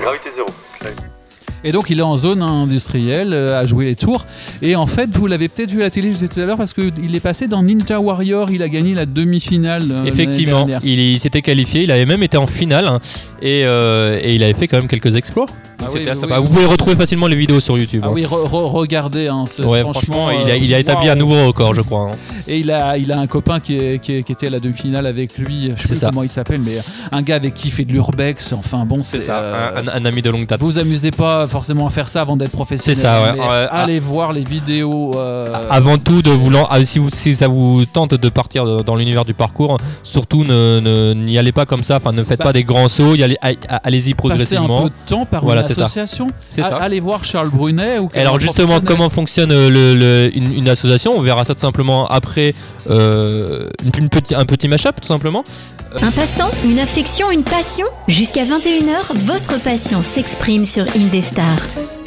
Gravité 0.00 0.30
zéro. 0.30 0.48
Et 1.64 1.72
donc, 1.72 1.90
il 1.90 1.98
est 1.98 2.02
en 2.02 2.16
zone 2.16 2.42
industrielle 2.42 3.32
euh, 3.32 3.58
à 3.58 3.66
jouer 3.66 3.86
les 3.86 3.96
tours. 3.96 4.24
Et 4.62 4.76
en 4.76 4.86
fait, 4.86 5.10
vous 5.16 5.26
l'avez 5.26 5.48
peut-être 5.48 5.70
vu 5.70 5.80
à 5.80 5.84
la 5.84 5.90
télé, 5.90 6.08
je 6.08 6.12
disais 6.14 6.28
tout 6.28 6.38
à 6.38 6.44
l'heure, 6.44 6.58
parce 6.58 6.72
qu'il 6.74 7.16
est 7.16 7.20
passé 7.20 7.48
dans 7.48 7.62
Ninja 7.62 7.98
Warrior. 7.98 8.50
Il 8.52 8.62
a 8.62 8.68
gagné 8.68 8.94
la 8.94 9.04
demi-finale. 9.04 9.82
euh, 9.90 10.04
Effectivement, 10.04 10.68
il, 10.84 11.00
il 11.00 11.18
s'était 11.18 11.42
qualifié, 11.42 11.82
il 11.82 11.90
avait 11.90 12.06
même 12.06 12.22
été 12.22 12.36
en 12.36 12.46
finale 12.46 12.86
hein, 12.86 13.00
et, 13.42 13.64
euh, 13.64 14.20
et 14.22 14.34
il 14.34 14.44
avait 14.44 14.54
fait 14.54 14.68
quand 14.68 14.76
même 14.76 14.86
quelques 14.86 15.16
exploits. 15.16 15.46
Donc 15.78 15.88
Ah 15.88 15.92
c'était 15.92 16.04
oui, 16.04 16.10
assez 16.10 16.20
oui, 16.22 16.28
sympa. 16.28 16.40
oui. 16.40 16.46
Vous 16.46 16.52
pouvez 16.54 16.64
retrouver 16.66 16.96
facilement 16.96 17.26
les 17.26 17.36
vidéos 17.36 17.60
sur 17.60 17.76
YouTube. 17.78 18.02
Ah 18.04 18.08
hein. 18.08 18.12
oui, 18.14 18.22
re- 18.24 18.48
re- 18.48 18.70
regardez. 18.70 19.28
Hein, 19.28 19.44
Ouais, 19.58 19.82
franchement, 19.82 20.26
franchement, 20.26 20.30
il, 20.30 20.50
a, 20.50 20.56
il 20.56 20.72
a 20.72 20.76
euh, 20.78 20.80
établi 20.80 21.08
un 21.10 21.14
nouveau 21.14 21.46
record, 21.46 21.74
je 21.74 21.82
crois. 21.82 22.10
hein. 22.12 22.16
Et 22.48 22.58
il 22.60 22.70
a, 22.70 22.96
il 22.96 23.12
a 23.12 23.18
un 23.18 23.26
copain 23.26 23.60
qui, 23.60 23.76
est- 23.76 23.98
qui, 23.98 24.14
est- 24.16 24.22
qui 24.22 24.32
était 24.32 24.46
à 24.46 24.50
la 24.50 24.60
demi-finale 24.60 25.04
avec 25.06 25.36
lui. 25.36 25.72
Je 25.76 25.82
sais 25.82 25.88
plus 25.88 25.96
ça. 25.96 26.08
comment 26.10 26.22
il 26.22 26.28
s'appelle, 26.30 26.60
mais 26.64 26.78
un 27.12 27.20
gars 27.22 27.34
avec 27.36 27.52
qui 27.54 27.68
il 27.68 27.70
fait 27.72 27.84
de 27.84 27.92
l'urbex. 27.92 28.52
Enfin 28.52 28.84
bon, 28.86 29.00
C'est 29.02 29.20
ça, 29.20 29.38
euh, 29.40 29.80
un, 29.94 30.04
ami 30.06 30.22
de 30.22 30.30
longue 30.30 30.46
date. 30.46 30.60
Vous 30.60 30.78
amusez 30.78 31.10
pas 31.10 31.46
forcément 31.48 31.86
à 31.86 31.90
faire 31.90 32.08
ça 32.08 32.20
avant 32.22 32.36
d'être 32.36 32.52
professionnel. 32.52 32.96
C'est 32.96 33.02
ça, 33.02 33.22
ouais. 33.22 33.38
Ouais, 33.38 33.66
allez 33.70 34.00
voir 34.00 34.32
les 34.32 34.44
vidéos. 34.44 35.12
euh, 35.16 35.52
Avant 35.68 35.98
tout, 35.98 36.22
de 36.22 36.30
vous 36.30 36.50
ah, 36.70 36.84
si, 36.84 36.98
vous, 36.98 37.10
si 37.12 37.34
ça 37.34 37.48
vous 37.48 37.84
tente 37.84 38.14
de 38.14 38.28
partir 38.28 38.82
dans 38.84 38.96
l'univers 38.96 39.24
du 39.24 39.34
parcours, 39.34 39.76
surtout 40.04 40.44
ne- 40.44 41.12
n'y 41.14 41.36
allez 41.38 41.52
pas 41.52 41.66
comme 41.66 41.82
ça. 41.84 41.96
Enfin, 41.96 42.12
ne 42.12 42.22
faites 42.24 42.38
Bah, 42.38 42.46
pas 42.46 42.52
des 42.52 42.64
grands 42.64 42.88
sauts. 42.88 43.14
y 43.14 43.22
allez- 43.22 43.36
Allez-y 43.42 43.60
passer 43.82 44.12
un 44.12 44.14
progressivement. 44.14 44.82
peu 44.84 44.88
de 44.88 44.94
temps 45.08 45.26
par 45.26 45.44
Voilà, 45.44 45.64
une 45.68 45.74
c'est 45.74 45.80
ça. 45.80 45.84
association. 45.84 46.26
Ça. 46.48 46.66
Allez 46.80 47.00
voir 47.00 47.24
Charles 47.24 47.50
Brunet 47.50 47.98
ou 47.98 48.08
alors 48.14 48.38
justement, 48.40 48.80
comment 48.80 49.08
fonctionne 49.10 49.50
euh, 49.52 49.68
le- 49.70 49.94
le- 49.94 50.36
une, 50.36 50.52
une 50.52 50.68
association? 50.68 51.12
On 51.16 51.20
verra 51.20 51.44
ça 51.44 51.54
tout 51.54 51.60
simplement 51.60 52.06
après 52.06 52.54
euh, 52.90 53.68
une, 53.84 54.02
une 54.04 54.08
petit, 54.08 54.34
un 54.34 54.44
petit 54.44 54.68
mashup 54.68 55.00
tout 55.00 55.08
simplement. 55.08 55.44
Un 56.02 56.10
passe-temps, 56.10 56.50
une 56.64 56.78
affection, 56.78 57.30
une 57.30 57.44
passion? 57.44 57.86
Jusqu'à 58.08 58.44
21h, 58.44 59.14
votre 59.16 59.60
passion 59.62 60.02
s'exprime 60.02 60.64
sur 60.64 60.84
Indestar. 60.96 61.56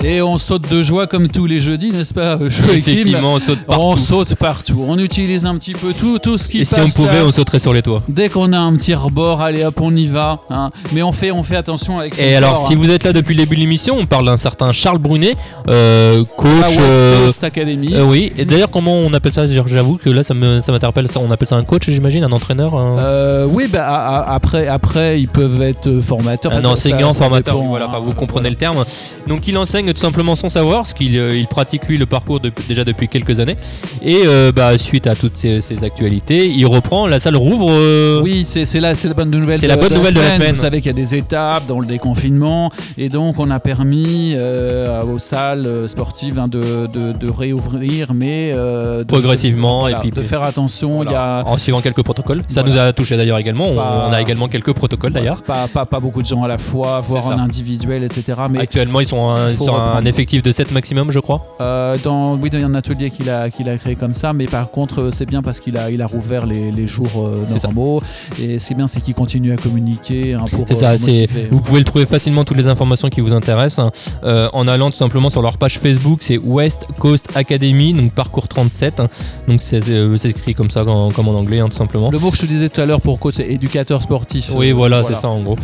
Et 0.02 0.22
on 0.22 0.38
saute 0.38 0.70
de 0.72 0.82
joie 0.82 1.08
comme 1.08 1.28
tous 1.28 1.46
les 1.46 1.60
jeudis, 1.60 1.92
n'est-ce 1.92 2.14
pas, 2.14 2.38
Joachim 2.40 2.64
Effectivement, 2.72 3.34
on 3.34 3.40
saute 3.40 3.60
partout. 3.66 3.82
On 3.84 3.98
saute 3.98 4.36
partout. 4.36 4.86
On 4.88 4.98
utilise 4.98 5.46
un 5.46 5.56
petit 5.58 5.74
peu 5.74 5.92
tout, 5.94 6.20
tout 6.20 6.38
ce 6.38 6.48
qui 6.48 6.62
Et 6.62 6.66
si 6.66 6.80
on 6.80 6.90
pouvait, 6.90 7.18
là. 7.20 7.26
on 7.26 7.32
sauterait 7.32 7.60
sur 7.60 7.74
les 7.74 7.82
toits. 7.82 8.02
Dès 8.08 8.30
qu'on 8.30 8.54
a 8.54 8.58
un 8.60 8.74
petit 8.76 8.94
rebord, 8.94 9.42
allez 9.42 9.66
hop, 9.66 9.80
on 9.82 9.94
y 9.94 10.08
va. 10.08 10.40
hein. 10.50 10.72
Mais 10.94 11.02
on 11.04 11.12
fait, 11.12 11.32
on 11.32 11.44
fait 11.44 11.58
attention 11.58 12.00
avec 12.00 12.18
Et 12.18 12.34
alors, 12.34 12.54
corps, 12.54 12.68
si 12.68 12.74
hein. 12.74 12.78
vous 12.80 12.90
êtes 12.92 13.04
là 13.04 13.12
depuis 13.12 13.36
le 13.36 13.42
début 13.44 13.56
de 13.56 13.60
l'émission, 13.62 13.98
on 14.00 14.06
parle 14.06 14.26
d'un 14.28 14.38
certain 14.38 14.72
Charles 14.72 15.00
Brunet, 15.00 15.36
euh, 15.70 16.20
La 16.20 16.26
coach. 16.38 16.50
West 16.70 16.80
euh, 16.80 17.26
Coast 17.26 17.44
Academy. 17.44 17.94
euh, 17.94 18.06
oui, 18.06 18.32
et 18.38 18.46
d'ailleurs, 18.46 18.72
comment 18.72 18.94
on 18.96 19.12
appelle 19.14 19.34
ça? 19.34 19.48
J'avoue 19.48 19.98
que 19.98 20.10
là, 20.10 20.24
ça 20.24 20.34
me- 20.34 20.62
ça 20.62 20.72
m'interpelle. 20.72 21.10
Ça, 21.12 21.20
on 21.20 21.30
appelle 21.30 21.48
ça 21.50 21.58
un 21.58 21.64
coach, 21.64 21.90
j'imagine, 21.90 22.24
un 22.24 22.32
entraîneur 22.32 22.74
un- 22.76 23.00
Euh, 23.00 23.46
oui, 23.52 23.68
bah, 23.72 24.24
après, 24.30 24.68
après, 24.68 25.20
ils 25.20 25.28
peuvent 25.28 25.62
être 25.62 25.88
euh, 25.88 26.02
formateurs. 26.02 26.54
Un 26.54 26.60
Enfin, 26.60 26.64
ça- 26.64 26.70
enseignant, 26.70 27.12
ça 27.12 27.24
formateur, 27.26 27.56
dépend, 27.56 27.68
voilà, 27.68 27.86
hein. 27.94 28.00
vous 28.02 28.14
comprenez 28.14 28.50
le 28.50 28.56
terme. 28.56 28.86
Donc 29.28 29.46
il 29.48 29.58
enseigne 29.58 29.89
gagne 29.90 29.94
tout 29.96 30.02
simplement 30.02 30.36
son 30.36 30.50
savoir, 30.50 30.80
parce 30.80 30.94
qu'il 30.94 31.18
euh, 31.18 31.36
il 31.36 31.48
pratique 31.48 31.88
lui 31.88 31.98
le 31.98 32.06
parcours 32.06 32.40
de- 32.40 32.52
déjà 32.68 32.84
depuis 32.84 33.08
quelques 33.08 33.40
années. 33.40 33.56
Et 34.04 34.22
euh, 34.26 34.52
bah, 34.52 34.78
suite 34.78 35.08
à 35.08 35.16
toutes 35.16 35.38
ces, 35.38 35.62
ces 35.62 35.84
actualités, 35.84 36.48
il 36.48 36.66
reprend, 36.66 37.08
la 37.08 37.20
salle 37.20 37.36
rouvre. 37.36 37.68
euh, 37.72 38.22
Oui, 38.24 38.44
c'est 38.46 38.66
c'est 38.66 38.80
la, 38.80 38.96
c'est 38.96 39.08
la 39.08 39.14
bonne 39.14 39.30
nouvelle. 39.32 39.60
C'est 39.60 39.68
la 39.68 39.78
bonne 39.78 39.94
nouvelle 39.94 40.14
de 40.14 40.20
la 40.22 40.36
semaine. 40.36 40.56
Vous 40.56 40.62
savez 40.62 40.78
qu'il 40.82 40.88
y 40.88 40.90
a 40.90 40.94
des 40.94 41.16
étapes 41.16 41.66
dans 41.68 41.80
le 41.80 41.86
déconfinement 41.88 42.72
et 42.98 43.10
donc 43.10 43.36
on 43.40 43.50
a 43.52 43.60
permis 43.60 44.34
euh, 44.38 45.02
aux 45.04 45.18
salles 45.20 45.88
sportives 45.88 46.40
hein, 46.40 46.48
de, 46.48 46.88
de, 46.88 47.12
de 47.14 47.30
réouvrir, 47.30 48.14
mais 48.14 48.52
de- 48.54 49.04
Progressivement, 49.04 49.82
voilà, 49.82 49.98
et 49.98 50.02
puis- 50.02 50.10
de 50.12 50.22
faire 50.24 50.44
attention. 50.44 51.04
Il 51.04 51.12
y 51.12 51.16
a 51.16 51.44
En 51.46 51.58
suivant 51.58 51.82
quelques 51.82 52.04
protocoles. 52.04 52.44
Ça 52.48 52.62
Voilà. 52.62 52.70
nous 52.84 52.90
a 52.90 52.94
touché 52.94 53.18
d'ailleurs 53.18 53.38
également. 53.38 53.70
On, 53.70 53.76
Pas- 53.76 54.08
on 54.10 54.14
a 54.14 54.22
également 54.22 54.48
quelques 54.48 54.74
protocoles 54.74 55.14
d'ailleurs. 55.14 55.42
pas, 55.44 55.68
pas, 55.68 55.86
pas 55.86 56.00
beaucoup 56.00 56.22
de 56.22 56.28
gens 56.28 56.44
à 56.44 56.48
la 56.48 56.58
fois, 56.58 57.00
voire 57.00 57.28
en 57.28 57.40
individuel, 57.40 58.04
etc. 58.04 58.38
Mais 58.50 58.60
Actuellement, 58.60 59.00
ils 59.00 59.06
sont 59.06 59.30
un- 59.30 59.56
sur 59.56 59.79
un 59.80 59.86
reprendre. 59.88 60.08
effectif 60.08 60.44
de 60.44 60.52
7 60.52 60.72
maximum, 60.72 61.12
je 61.12 61.20
crois. 61.20 61.42
Euh, 61.62 61.98
dans, 62.04 62.36
oui, 62.36 62.50
il 62.52 62.60
y 62.60 62.64
a 62.64 62.66
un 62.66 62.76
atelier 62.76 63.10
qu'il 63.10 63.30
a, 63.30 63.50
qu'il 63.50 63.70
a 63.70 63.78
créé 63.78 63.96
comme 63.96 64.14
ça, 64.14 64.34
mais 64.34 64.46
par 64.46 64.70
contre, 64.72 65.02
euh, 65.02 65.12
c'est 65.12 65.26
bien 65.26 65.42
parce 65.42 65.60
qu'il 65.60 65.78
a, 65.78 65.92
il 65.92 66.02
a 66.02 66.06
rouvert 66.08 66.46
les, 66.46 66.72
les 66.72 66.88
jours 66.88 67.08
euh, 67.18 67.46
normaux. 67.64 68.02
Et 68.42 68.60
c'est 68.60 68.74
bien, 68.76 68.88
c'est 68.88 69.02
qu'il 69.02 69.14
continue 69.14 69.52
à 69.52 69.56
communiquer 69.56 70.34
hein, 70.34 70.46
pour 70.52 70.68
C'est 70.68 70.76
euh, 70.76 70.98
ça, 70.98 70.98
c'est, 70.98 71.22
motiver. 71.22 71.48
vous 71.52 71.62
pouvez 71.62 71.80
le 71.80 71.86
trouver 71.86 72.06
facilement 72.06 72.44
toutes 72.44 72.58
les 72.58 72.68
informations 72.68 73.10
qui 73.10 73.22
vous 73.22 73.34
intéressent 73.34 73.92
hein, 74.24 74.50
en 74.54 74.68
allant 74.68 74.92
tout 74.92 74.98
simplement 74.98 75.30
sur 75.30 75.42
leur 75.42 75.58
page 75.58 75.80
Facebook, 75.80 76.20
c'est 76.22 76.38
West 76.38 76.88
Coast 77.00 77.30
Academy, 77.36 77.94
donc 77.94 78.14
parcours 78.14 78.48
37. 78.48 79.00
hein. 79.00 79.10
donc 79.48 79.62
c'est, 79.62 79.82
écrit 80.26 80.54
comme 80.54 80.70
ça, 80.70 80.84
comme 80.84 81.28
en 81.28 81.38
anglais, 81.38 81.60
hein, 81.60 81.68
tout 81.70 81.78
simplement. 81.78 82.12
Le 82.12 82.20
mot 82.20 82.32
que 82.32 82.38
je 82.38 82.42
te 82.42 82.48
disais 82.48 82.70
tout 82.70 82.82
à 82.82 82.86
l'heure 82.86 83.02
pour 83.02 83.20
coach, 83.20 83.36
c'est 83.36 83.48
éducateur 83.48 84.02
sportif. 84.04 84.52
Oui, 84.54 84.72
voilà, 84.72 85.04
c'est 85.04 85.16
ça 85.16 85.30
en 85.30 85.42
gros. 85.42 85.58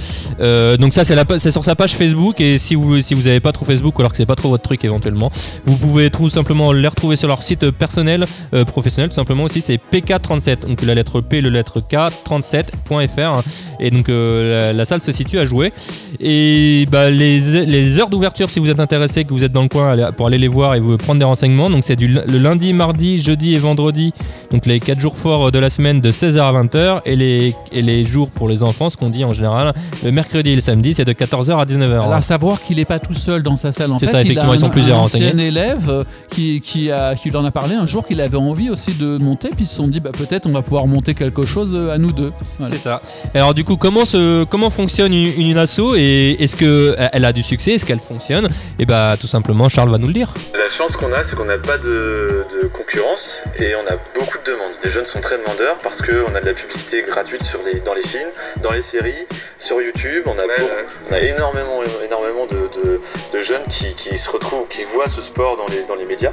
Donc 0.77 0.93
ça, 0.93 1.03
c'est, 1.03 1.51
sur 1.51 1.63
sa 1.63 1.75
page 1.75 1.93
Facebook 1.95 2.39
et 2.41 2.57
si 2.57 2.75
vous 2.75 3.01
si 3.01 3.13
vous 3.13 3.23
n'avez 3.23 3.39
pas 3.39 3.51
trop 3.51 3.65
Facebook 3.65 3.93
alors 4.05 4.11
que 4.11 4.17
c'est 4.17 4.27
pas 4.27 4.35
trop 4.35 4.49
votre 4.49 4.63
truc 4.63 4.85
éventuellement, 4.85 5.31
vous 5.65 5.77
pouvez 5.77 6.11
tout 6.11 6.29
simplement 6.29 6.71
les 6.71 6.87
retrouver 6.87 7.15
sur 7.15 7.27
leur 7.27 7.41
site 7.41 7.71
personnel, 7.71 8.27
euh, 8.53 8.63
professionnel 8.63 9.09
tout 9.09 9.15
simplement 9.15 9.45
aussi. 9.45 9.61
C'est 9.61 9.79
PK37, 9.91 10.67
donc 10.67 10.83
la 10.83 10.93
lettre 10.93 11.21
P, 11.21 11.41
le 11.41 11.49
lettre 11.49 11.79
K, 11.79 12.13
37.fr 12.23 13.41
et 13.79 13.89
donc 13.89 14.07
euh, 14.09 14.67
la, 14.67 14.73
la 14.73 14.85
salle 14.85 15.01
se 15.01 15.11
situe 15.11 15.39
à 15.39 15.45
jouer. 15.45 15.73
Et 16.19 16.85
bah, 16.91 17.09
les, 17.09 17.39
les 17.65 17.99
heures 17.99 18.09
d'ouverture, 18.09 18.51
si 18.51 18.59
vous 18.59 18.69
êtes 18.69 18.79
intéressé, 18.79 19.23
que 19.23 19.33
vous 19.33 19.43
êtes 19.43 19.51
dans 19.51 19.63
le 19.63 19.69
coin 19.69 20.11
pour 20.11 20.27
aller 20.27 20.37
les 20.37 20.47
voir 20.47 20.75
et 20.75 20.79
vous 20.79 20.97
prendre 20.97 21.17
des 21.17 21.25
renseignements, 21.25 21.71
donc 21.71 21.83
c'est 21.83 21.95
du 21.95 22.07
le 22.07 22.37
lundi, 22.37 22.73
mardi, 22.73 23.19
jeudi 23.19 23.55
et 23.55 23.57
vendredi, 23.57 24.13
donc 24.51 24.67
les 24.67 24.79
4 24.79 24.99
jours 24.99 25.17
forts 25.17 25.51
de 25.51 25.57
la 25.57 25.71
semaine 25.71 25.99
de 25.99 26.11
16h 26.11 26.39
à 26.39 26.53
20h 26.53 27.01
et 27.05 27.15
les, 27.15 27.55
et 27.71 27.81
les 27.81 28.03
jours 28.03 28.29
pour 28.29 28.47
les 28.47 28.61
enfants, 28.61 28.91
ce 28.91 28.97
qu'on 28.97 29.09
dit 29.09 29.25
en 29.25 29.33
général, 29.33 29.73
le 30.03 30.11
mercredi 30.11 30.51
et 30.51 30.55
le 30.55 30.61
samedi, 30.61 30.93
c'est 30.93 31.05
de 31.05 31.13
14h 31.13 31.57
à 31.57 31.65
19h. 31.65 31.91
Alors, 31.91 32.13
à 32.13 32.21
savoir 32.21 32.61
qu'il 32.61 32.77
n'est 32.77 32.85
pas 32.85 32.99
tout 32.99 33.13
seul 33.13 33.41
dans 33.41 33.55
sa 33.55 33.71
salle. 33.71 33.94
En 33.95 33.99
C'est 33.99 34.05
fait, 34.07 34.11
ça, 34.11 34.21
il 34.21 34.25
effectivement, 34.27 34.51
a 34.51 34.55
ils 34.55 34.59
sont 34.59 34.65
un, 34.67 34.69
plusieurs 34.69 34.99
un 34.99 35.03
ancien 35.03 35.37
élève 35.37 35.89
euh, 35.89 36.03
qui, 36.29 36.61
qui, 36.61 36.91
a, 36.91 37.15
qui 37.15 37.29
lui 37.29 37.37
en 37.37 37.45
a 37.45 37.51
parlé 37.51 37.75
un 37.75 37.85
jour 37.85 38.05
qu'il 38.05 38.21
avait 38.21 38.37
envie 38.37 38.69
aussi 38.69 38.93
de 38.93 39.17
monter, 39.17 39.49
puis 39.49 39.63
ils 39.63 39.67
se 39.67 39.75
sont 39.75 39.87
dit 39.87 39.99
bah, 39.99 40.11
peut-être 40.11 40.45
on 40.47 40.51
va 40.51 40.61
pouvoir 40.61 40.87
monter 40.87 41.13
quelque 41.13 41.43
chose 41.45 41.71
euh, 41.73 41.93
à 41.93 41.97
nous 41.97 42.11
deux. 42.11 42.31
Voilà. 42.59 42.73
C'est 42.73 42.79
ça. 42.81 43.01
Alors 43.33 43.53
du 43.53 43.63
coup, 43.63 43.77
comment, 43.77 44.05
se, 44.05 44.43
comment 44.45 44.69
fonctionne 44.69 45.13
une, 45.13 45.31
une 45.39 45.57
asso 45.57 45.95
et 45.95 46.35
est-ce 46.39 46.55
qu'elle 46.55 47.25
a 47.25 47.33
du 47.33 47.43
succès? 47.43 47.71
Est-ce 47.73 47.85
qu'elle 47.85 47.99
fonctionne? 47.99 48.47
Et 48.79 48.85
bah 48.85 49.15
tout 49.19 49.27
simplement, 49.27 49.69
Charles 49.69 49.89
va 49.89 49.97
nous 49.97 50.07
le 50.07 50.13
dire. 50.13 50.33
La 50.65 50.71
chance 50.71 50.95
qu'on 50.97 51.13
a, 51.13 51.23
c'est 51.23 51.35
qu'on 51.35 51.45
n'a 51.45 51.59
pas 51.59 51.77
de, 51.77 52.43
de 52.59 52.65
concurrence 52.67 53.43
et 53.59 53.75
on 53.75 53.85
a 53.85 53.97
beaucoup 54.15 54.39
de 54.39 54.51
demandes. 54.51 54.71
Les 54.83 54.89
jeunes 54.89 55.05
sont 55.05 55.21
très 55.21 55.37
demandeurs 55.37 55.77
parce 55.83 56.01
qu'on 56.01 56.33
a 56.33 56.41
de 56.41 56.45
la 56.47 56.53
publicité 56.55 57.03
gratuite 57.03 57.43
sur 57.43 57.59
les, 57.61 57.81
dans 57.81 57.93
les 57.93 58.01
films, 58.01 58.31
dans 58.63 58.71
les 58.71 58.81
séries, 58.81 59.27
sur 59.59 59.79
YouTube. 59.79 60.23
On 60.25 60.31
a, 60.39 60.41
Ouais, 60.47 60.55
beaucoup- 60.57 60.63
ouais. 60.71 60.85
on 61.11 61.13
a 61.13 61.19
énormément, 61.19 61.83
énormément 62.03 62.45
de, 62.47 62.67
de- 62.83 62.99
de 63.31 63.41
jeunes 63.41 63.61
qui, 63.69 63.93
qui 63.93 64.17
se 64.17 64.27
retrouvent, 64.31 64.67
qui 64.67 64.85
voient 64.85 65.07
ce 65.07 65.21
sport 65.21 65.55
dans 65.55 65.67
les, 65.67 65.83
dans 65.83 65.93
les 65.95 66.05
médias 66.05 66.31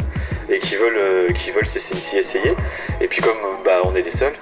et 0.49 0.59
qui 0.59 0.77
veulent, 0.77 0.97
euh, 0.97 1.33
qui 1.35 1.51
veulent 1.51 1.67
s'y 1.67 2.17
essayer. 2.17 2.57
Et 3.03 3.09
puis 3.09 3.21
comme 3.21 3.37
bah, 3.67 3.83
on 3.85 3.95
est 3.95 4.03
les 4.03 4.11
seuls, 4.11 4.33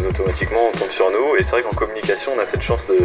automatiquement 0.00 0.70
on 0.72 0.76
tombe 0.78 0.90
sur 0.90 1.10
nous. 1.10 1.36
Et 1.36 1.42
c'est 1.42 1.52
vrai 1.52 1.62
qu'en 1.62 1.74
communication, 1.76 2.32
on 2.36 2.38
a 2.40 2.44
cette 2.46 2.62
chance 2.62 2.86
de 2.88 2.96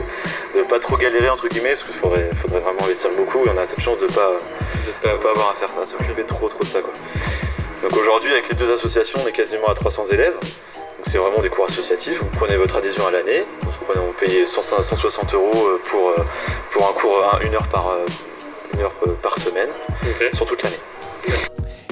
ne 0.58 0.64
pas 0.64 0.80
trop 0.80 0.98
galérer 0.98 1.30
entre 1.30 1.48
guillemets 1.48 1.70
parce 1.72 1.84
qu'il 1.84 1.94
faudrait, 1.94 2.30
faudrait 2.36 2.60
vraiment 2.60 2.84
investir 2.84 3.10
beaucoup 3.18 3.44
et 3.46 3.50
on 3.50 3.58
a 3.58 3.66
cette 3.66 3.82
chance 3.82 3.98
de 3.98 4.08
pas 4.08 4.32
de 5.04 5.10
pas 5.18 5.30
avoir 5.32 5.52
à 5.52 5.54
faire 5.54 5.70
ça, 5.70 5.82
à 5.82 5.86
s'occuper 5.86 6.24
trop 6.24 6.48
trop 6.50 6.64
de 6.64 6.70
ça 6.70 6.82
quoi. 6.82 6.94
Donc 7.84 7.96
aujourd'hui 7.98 8.32
avec 8.32 8.50
les 8.50 8.56
deux 8.56 8.72
associations 8.74 9.20
on 9.24 9.28
est 9.28 9.32
quasiment 9.32 9.68
à 9.68 9.74
300 9.76 10.06
élèves. 10.12 10.34
Donc 10.42 11.06
c'est 11.06 11.18
vraiment 11.20 11.42
des 11.42 11.50
cours 11.50 11.66
associatifs, 11.66 12.20
vous 12.20 12.30
prenez 12.38 12.56
votre 12.58 12.76
adhésion 12.78 13.06
à 13.06 13.12
l'année, 13.12 13.44
vous 13.96 14.14
payez 14.20 14.46
100 14.48 14.82
160 14.82 15.34
euros 15.36 15.52
euh, 15.68 15.80
pour, 15.86 16.10
euh, 16.10 16.16
pour 16.72 16.88
un 16.90 16.94
cours 16.94 17.24
un- 17.34 17.40
une 17.46 17.54
heure 17.54 17.68
par, 17.68 17.90
euh, 17.90 18.06
une 18.74 18.82
heure 18.82 18.94
par 19.22 19.38
semaine 19.38 19.70
sur 20.34 20.46
toute 20.46 20.64
l'année. 20.64 20.80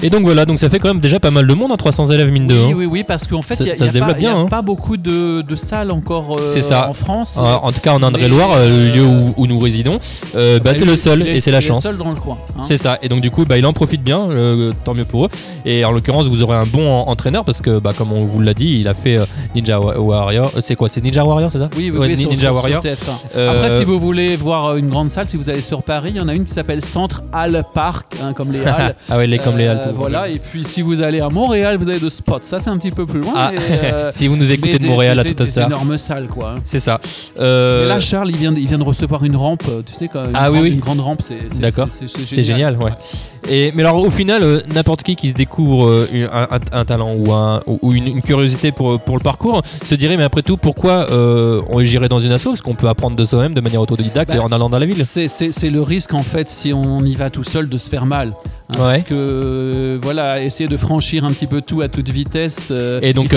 Et 0.02 0.10
donc 0.10 0.22
voilà, 0.24 0.44
donc 0.44 0.58
ça 0.58 0.68
fait 0.68 0.78
quand 0.78 0.88
même 0.88 1.00
déjà 1.00 1.18
pas 1.20 1.30
mal 1.30 1.46
de 1.46 1.54
monde, 1.54 1.70
hein, 1.72 1.76
300 1.78 2.10
élèves 2.10 2.30
mine 2.30 2.46
de. 2.46 2.54
Oui, 2.54 2.60
hein. 2.70 2.74
oui, 2.76 2.86
oui, 2.86 3.04
parce 3.06 3.26
qu'en 3.26 3.40
fait, 3.42 3.54
Ça- 3.54 3.64
il 3.64 3.66
n'y 3.66 3.70
a, 3.70 3.74
a 3.74 3.76
se 3.76 3.84
développe 3.92 4.10
pas, 4.12 4.18
il 4.18 4.24
y 4.24 4.26
a 4.26 4.36
hein. 4.36 4.46
pas 4.46 4.60
beaucoup 4.62 4.96
de, 4.98 5.40
de 5.42 5.56
salles 5.56 5.90
encore 5.90 6.36
euh, 6.38 6.50
C'est 6.52 6.60
ça. 6.62 6.88
en 6.88 6.92
France. 6.92 7.38
En, 7.38 7.64
en 7.64 7.72
tout 7.72 7.80
cas 7.80 7.92
en 7.94 8.02
Indre-et-Loire, 8.02 8.50
euh, 8.56 8.68
le 8.68 8.92
lieu 8.92 9.02
euh, 9.02 9.06
où, 9.36 9.42
où 9.42 9.46
nous 9.46 9.58
résidons, 9.58 9.98
euh, 10.34 10.60
bah, 10.60 10.74
c'est 10.74 10.84
le 10.84 10.96
seul 10.96 11.22
et 11.26 11.40
c'est 11.40 11.50
la 11.50 11.58
il 11.60 11.64
est 11.64 11.68
chance. 11.68 11.82
seul 11.82 11.96
dans 11.96 12.10
le 12.10 12.16
coin. 12.16 12.36
hein. 12.58 12.62
C'est 12.64 12.76
ça, 12.76 12.98
et 13.02 13.08
donc 13.08 13.20
du 13.22 13.30
coup 13.30 13.44
bah, 13.46 13.56
il 13.56 13.64
en 13.64 13.72
profite 13.72 14.02
bien, 14.02 14.28
euh, 14.30 14.70
tant 14.84 14.92
mieux 14.94 15.04
pour 15.04 15.24
eux. 15.26 15.28
Et 15.64 15.84
en 15.84 15.92
l'occurrence 15.92 16.26
vous 16.26 16.42
aurez 16.42 16.56
un 16.58 16.66
bon 16.66 16.88
en- 16.92 17.08
entraîneur 17.08 17.44
parce 17.44 17.60
que 17.62 17.78
bah, 17.78 17.92
comme 17.96 18.12
on 18.12 18.24
vous 18.26 18.40
l'a 18.40 18.52
dit, 18.54 18.78
il 18.80 18.88
a 18.88 18.94
fait 18.94 19.16
euh, 19.16 19.24
Ninja 19.54 19.80
Wa- 19.80 19.98
Warrior. 19.98 20.52
Euh, 20.56 20.60
C'est 20.62 20.74
quoi 20.76 20.88
C'est 20.90 21.00
Ninja 21.02 21.24
Warrior, 21.24 21.50
c'est 21.50 21.58
ça 21.58 21.70
Oui, 21.76 21.90
oui, 21.90 21.98
Ouais, 21.98 22.06
oui, 22.08 22.16
sur- 22.18 22.28
Ninja 22.28 22.48
sur- 22.48 22.54
Warrior. 22.54 22.80
TF1. 22.82 22.94
Euh, 23.36 23.50
Après, 23.64 23.70
si 23.78 23.84
vous 23.86 23.98
voulez 23.98 24.36
voir 24.36 24.66
euh, 24.66 24.76
une 24.76 24.88
grande 24.88 25.08
salle, 25.10 25.26
si 25.26 25.36
vous 25.38 25.48
allez 25.48 25.62
sur 25.62 25.82
Paris, 25.82 26.10
il 26.14 26.16
y 26.16 26.20
en 26.20 26.28
a 26.28 26.34
une 26.34 26.44
qui 26.44 26.52
s'appelle 26.52 26.84
Centre 26.84 27.22
Hall 27.32 27.62
Park, 27.74 28.14
hein, 28.22 28.34
comme 28.34 28.52
les 28.52 28.60
halles. 28.66 28.94
ah 29.08 29.16
ouais, 29.16 29.26
les, 29.26 29.38
comme 29.38 29.56
les 29.56 29.66
Euh, 29.66 29.70
Halles 29.72 29.85
Voilà, 29.94 30.28
et 30.28 30.38
puis 30.38 30.64
si 30.64 30.82
vous 30.82 31.02
allez 31.02 31.20
à 31.20 31.28
Montréal, 31.28 31.76
vous 31.76 31.88
avez 31.88 31.98
le 31.98 32.10
spot. 32.10 32.44
Ça, 32.44 32.60
c'est 32.60 32.70
un 32.70 32.76
petit 32.78 32.90
peu 32.90 33.06
plus 33.06 33.20
loin. 33.20 33.32
Ah, 33.36 33.50
mais, 33.52 33.58
euh, 33.92 34.10
si 34.12 34.26
vous 34.26 34.36
nous 34.36 34.50
écoutez 34.50 34.78
de 34.78 34.86
Montréal 34.86 35.18
à 35.18 35.24
tout 35.24 35.34
à 35.42 35.44
l'heure. 35.44 35.66
énormes 35.66 35.96
salles, 35.96 36.28
quoi. 36.28 36.54
hein. 36.56 36.60
C'est 36.64 36.80
ça. 36.80 37.00
Euh, 37.38 37.82
Mais 37.82 37.88
là, 37.88 38.00
Charles, 38.00 38.30
il 38.30 38.36
vient, 38.36 38.52
de, 38.52 38.58
il 38.58 38.66
vient 38.68 38.78
de 38.78 38.84
recevoir 38.84 39.24
une 39.24 39.36
rampe, 39.36 39.64
euh, 39.68 39.82
tu 39.84 39.94
sais, 39.94 40.08
quoi, 40.08 40.24
une, 40.26 40.30
Ah 40.34 40.50
oui, 40.50 40.56
grande, 40.58 40.62
oui. 40.64 40.70
une 40.74 40.80
grande 40.80 41.00
rampe, 41.00 41.22
c'est 41.22 41.60
D'accord. 41.60 41.88
C'est 41.90 42.42
génial, 42.42 42.76
ouais. 42.76 42.92
Et, 43.48 43.72
mais 43.74 43.82
alors 43.82 43.96
au 43.98 44.10
final, 44.10 44.42
euh, 44.42 44.60
n'importe 44.74 45.02
qui 45.02 45.14
qui 45.16 45.28
se 45.28 45.34
découvre 45.34 45.88
euh, 45.88 46.28
un, 46.32 46.48
un- 46.56 46.80
un 46.80 46.84
talent 46.84 47.14
ou, 47.16 47.32
un, 47.32 47.60
ou- 47.66 47.78
ou 47.82 47.92
une, 47.92 48.06
une 48.08 48.22
curiosité 48.22 48.72
pour, 48.72 48.98
pour 49.00 49.16
le 49.16 49.22
parcours 49.22 49.62
se 49.84 49.94
dirait 49.94 50.16
mais 50.16 50.24
après 50.24 50.42
tout 50.42 50.56
pourquoi 50.56 51.10
euh, 51.10 51.60
on 51.70 51.80
irait 51.80 52.08
dans 52.08 52.18
une 52.18 52.32
asso? 52.32 52.46
Parce 52.46 52.62
qu'on 52.62 52.74
peut 52.74 52.88
apprendre 52.88 53.16
de 53.16 53.24
soi-même 53.24 53.54
de 53.54 53.60
manière 53.60 53.80
autodidacte 53.80 54.32
Bah, 54.34 54.42
en 54.42 54.50
allant 54.52 54.68
dans 54.70 54.78
la 54.78 54.86
ville. 54.86 55.04
C'est- 55.04 55.28
le 55.70 55.82
risque 55.82 56.14
en 56.14 56.22
fait 56.22 56.48
si 56.48 56.72
on 56.72 57.04
y 57.04 57.14
va 57.14 57.30
tout 57.30 57.42
seul 57.44 57.68
de 57.68 57.76
se 57.76 57.90
faire 57.90 58.06
mal. 58.06 58.32
hein, 58.70 58.74
Ouais. 58.74 58.78
Parce 58.78 59.02
que 59.04 59.14
euh, 59.14 59.98
voilà, 60.02 60.42
essayer 60.42 60.68
de 60.68 60.76
franchir 60.76 61.24
un 61.24 61.32
petit 61.32 61.46
peu 61.46 61.60
tout 61.60 61.80
à 61.82 61.88
toute 61.88 62.08
vitesse. 62.08 62.72
Et 63.02 63.12
donc, 63.12 63.28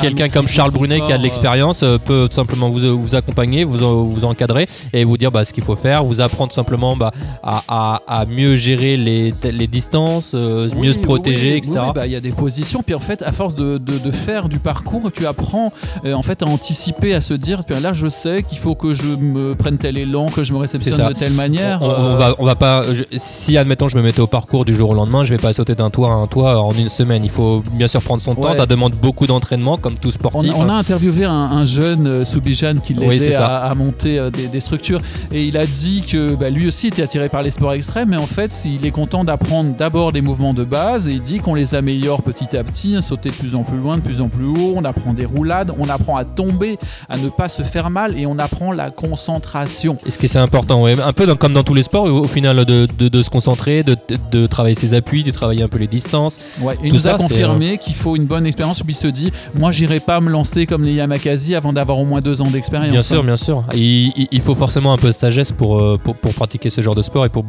Quelqu'un 0.00 0.28
comme 0.28 0.48
Charles 0.48 0.72
Brunet 0.72 1.00
qui 1.00 1.12
a 1.12 1.18
de 1.18 1.22
l'expérience 1.22 1.84
peut 2.04 2.26
tout 2.28 2.34
simplement 2.34 2.70
vous, 2.70 2.98
vous 2.98 3.14
accompagner, 3.14 3.64
vous, 3.64 4.08
vous 4.10 4.24
encadrer 4.24 4.66
et 4.92 5.04
vous 5.04 5.16
dire 5.16 5.30
bah, 5.30 5.44
ce 5.44 5.52
qu'il 5.52 5.64
faut 5.64 5.76
faire, 5.76 6.04
vous 6.04 6.20
apprendre 6.20 6.50
tout 6.50 6.56
simplement 6.56 6.96
bah, 6.96 7.12
à, 7.42 7.62
à- 7.68 8.02
à 8.08 8.24
mieux 8.26 8.56
gérer 8.56 8.96
les, 8.96 9.32
les 9.52 9.66
distances, 9.66 10.32
euh, 10.34 10.68
Oui, 10.76 10.88
mieux 10.88 10.92
se 10.92 10.98
protéger, 10.98 11.52
oui, 11.52 11.56
etc. 11.58 11.72
oui, 11.76 11.92
bah, 11.94 12.06
Il 12.06 12.12
y 12.12 12.16
a 12.16 12.20
des 12.20 12.32
positions, 12.32 12.82
puis 12.84 12.94
en 12.94 13.00
fait, 13.00 13.22
à 13.22 13.32
force 13.32 13.54
de, 13.54 13.78
de- 13.78 13.98
de 13.98 14.10
faire 14.10 14.48
du 14.48 14.58
parcours, 14.58 15.10
tu 15.12 15.26
apprends 15.26 15.72
euh, 16.04 16.14
en 16.14 16.22
fait 16.22 16.42
à 16.42 16.46
anticiper, 16.46 17.14
à 17.14 17.20
se 17.20 17.34
dire, 17.34 17.62
là, 17.80 17.92
je 17.92 18.08
sais 18.08 18.42
qu'il 18.42 18.58
faut 18.58 18.74
que 18.74 18.94
je 18.94 19.06
me 19.06 19.54
prenne 19.54 19.78
tel 19.78 19.96
élan, 19.98 20.26
que 20.28 20.44
je 20.44 20.52
me 20.52 20.58
réceptionne 20.58 20.96
de 21.08 21.12
telle 21.14 21.32
manière. 21.32 21.80
On, 21.82 21.86
on 21.86 21.90
euh, 21.90 22.16
va, 22.16 22.34
on 22.38 22.44
va 22.44 22.54
pas. 22.54 22.84
je- 22.92 23.04
si 23.16 23.56
admettons 23.56 23.88
je 23.88 23.96
me 23.96 24.02
mettais 24.02 24.20
au 24.20 24.26
parcours 24.26 24.64
du 24.64 24.74
jour 24.74 24.90
au 24.90 24.94
lendemain, 24.94 25.24
je 25.24 25.30
vais 25.30 25.38
pas 25.40 25.52
sauter 25.52 25.74
d'un 25.74 25.90
toit 25.90 26.10
à 26.10 26.14
un 26.14 26.26
toit 26.26 26.60
en 26.62 26.72
une 26.74 26.88
semaine. 26.88 27.24
Il 27.24 27.30
faut 27.30 27.62
bien 27.72 27.86
sûr 27.88 28.02
prendre 28.02 28.22
son 28.22 28.34
temps. 28.34 28.54
Ça 28.54 28.66
demande 28.66 28.94
beaucoup 28.96 29.26
d'entraînement, 29.26 29.76
comme 29.76 29.94
tout 29.94 30.10
sportif. 30.10 30.52
on 30.56 30.68
a 30.68 30.72
interviewé 30.74 31.24
un, 31.24 31.30
un 31.32 31.64
jeune 31.64 32.24
Soubijan 32.24 32.74
qui 32.82 32.94
l'aidait 32.94 33.34
à, 33.34 33.56
à 33.64 33.74
monter 33.74 34.28
des, 34.32 34.46
des 34.48 34.60
structures 34.60 35.00
et 35.32 35.44
il 35.44 35.56
a 35.56 35.66
dit 35.66 36.02
que 36.06 36.34
bah, 36.34 36.50
lui 36.50 36.66
aussi 36.68 36.88
était 36.88 37.02
attiré 37.02 37.28
par 37.28 37.42
les 37.42 37.50
sports 37.50 37.72
extrêmes 37.72 38.10
mais 38.10 38.16
en 38.16 38.26
fait 38.26 38.62
il 38.64 38.84
est 38.86 38.90
content 38.90 39.24
d'apprendre 39.38 39.74
d'abord 39.76 40.12
des 40.12 40.20
mouvements 40.20 40.54
de 40.54 40.62
base 40.62 41.08
et 41.08 41.12
il 41.12 41.20
dit 41.22 41.40
qu'on 41.40 41.54
les 41.54 41.74
améliore 41.74 42.22
petit 42.22 42.56
à 42.56 42.62
petit, 42.62 43.02
sauter 43.02 43.30
de 43.30 43.34
plus 43.34 43.56
en 43.56 43.64
plus 43.64 43.78
loin, 43.78 43.96
de 43.96 44.00
plus 44.02 44.20
en 44.20 44.28
plus 44.28 44.44
haut, 44.44 44.74
on 44.76 44.84
apprend 44.84 45.12
des 45.12 45.24
roulades, 45.24 45.72
on 45.76 45.88
apprend 45.88 46.16
à 46.16 46.24
tomber, 46.24 46.78
à 47.08 47.16
ne 47.16 47.28
pas 47.28 47.48
se 47.48 47.62
faire 47.62 47.90
mal 47.90 48.16
et 48.16 48.26
on 48.26 48.38
apprend 48.38 48.70
la 48.70 48.90
concentration. 48.90 49.96
Est-ce 50.06 50.18
que 50.20 50.28
c'est 50.28 50.38
important 50.38 50.82
ouais. 50.82 50.94
Un 51.04 51.12
peu 51.12 51.26
dans- 51.26 51.34
comme 51.34 51.52
dans 51.52 51.64
tous 51.64 51.74
les 51.74 51.82
sports, 51.82 52.04
au, 52.04 52.20
au 52.24 52.28
final, 52.28 52.64
de, 52.64 52.86
de- 52.96 53.08
de 53.08 53.22
se 53.24 53.30
concentrer, 53.30 53.82
de, 53.82 53.96
de 54.30 54.46
travailler 54.46 54.76
ses 54.76 54.94
appuis, 54.94 55.24
de 55.24 55.32
travailler 55.32 55.64
un 55.64 55.68
peu 55.68 55.78
les 55.78 55.88
distances. 55.88 56.38
Ouais, 56.60 56.78
il 56.84 56.92
nous 56.92 57.08
a 57.08 57.12
ça, 57.12 57.16
confirmé 57.16 57.78
qu'il 57.78 57.94
faut 57.94 58.14
une 58.14 58.26
bonne 58.26 58.46
expérience. 58.46 58.82
Il 58.86 58.94
se 58.94 59.08
dit, 59.08 59.32
moi, 59.58 59.72
j'irai 59.72 59.98
pas 59.98 60.20
me 60.20 60.30
lancer 60.30 60.66
comme 60.66 60.84
les 60.84 60.92
Yamakasi 60.92 61.56
avant 61.56 61.72
d'avoir 61.72 61.98
au 61.98 62.04
moins 62.04 62.20
deux 62.20 62.40
ans 62.40 62.50
d'expérience. 62.50 62.92
Bien 62.92 63.02
sûr, 63.02 63.24
bien 63.24 63.36
sûr. 63.36 63.64
Il, 63.74 64.40
faut 64.42 64.54
forcément 64.54 64.92
un 64.92 64.98
peu 64.98 65.08
de 65.08 65.12
sagesse 65.12 65.50
pour, 65.50 65.80
euh, 65.80 65.98
pour, 66.02 66.14
pour 66.14 66.32
pratiquer 66.34 66.70
ce 66.70 66.80
genre 66.82 66.94
de 66.94 67.02
sport 67.02 67.26
et 67.26 67.28
pour 67.30 67.44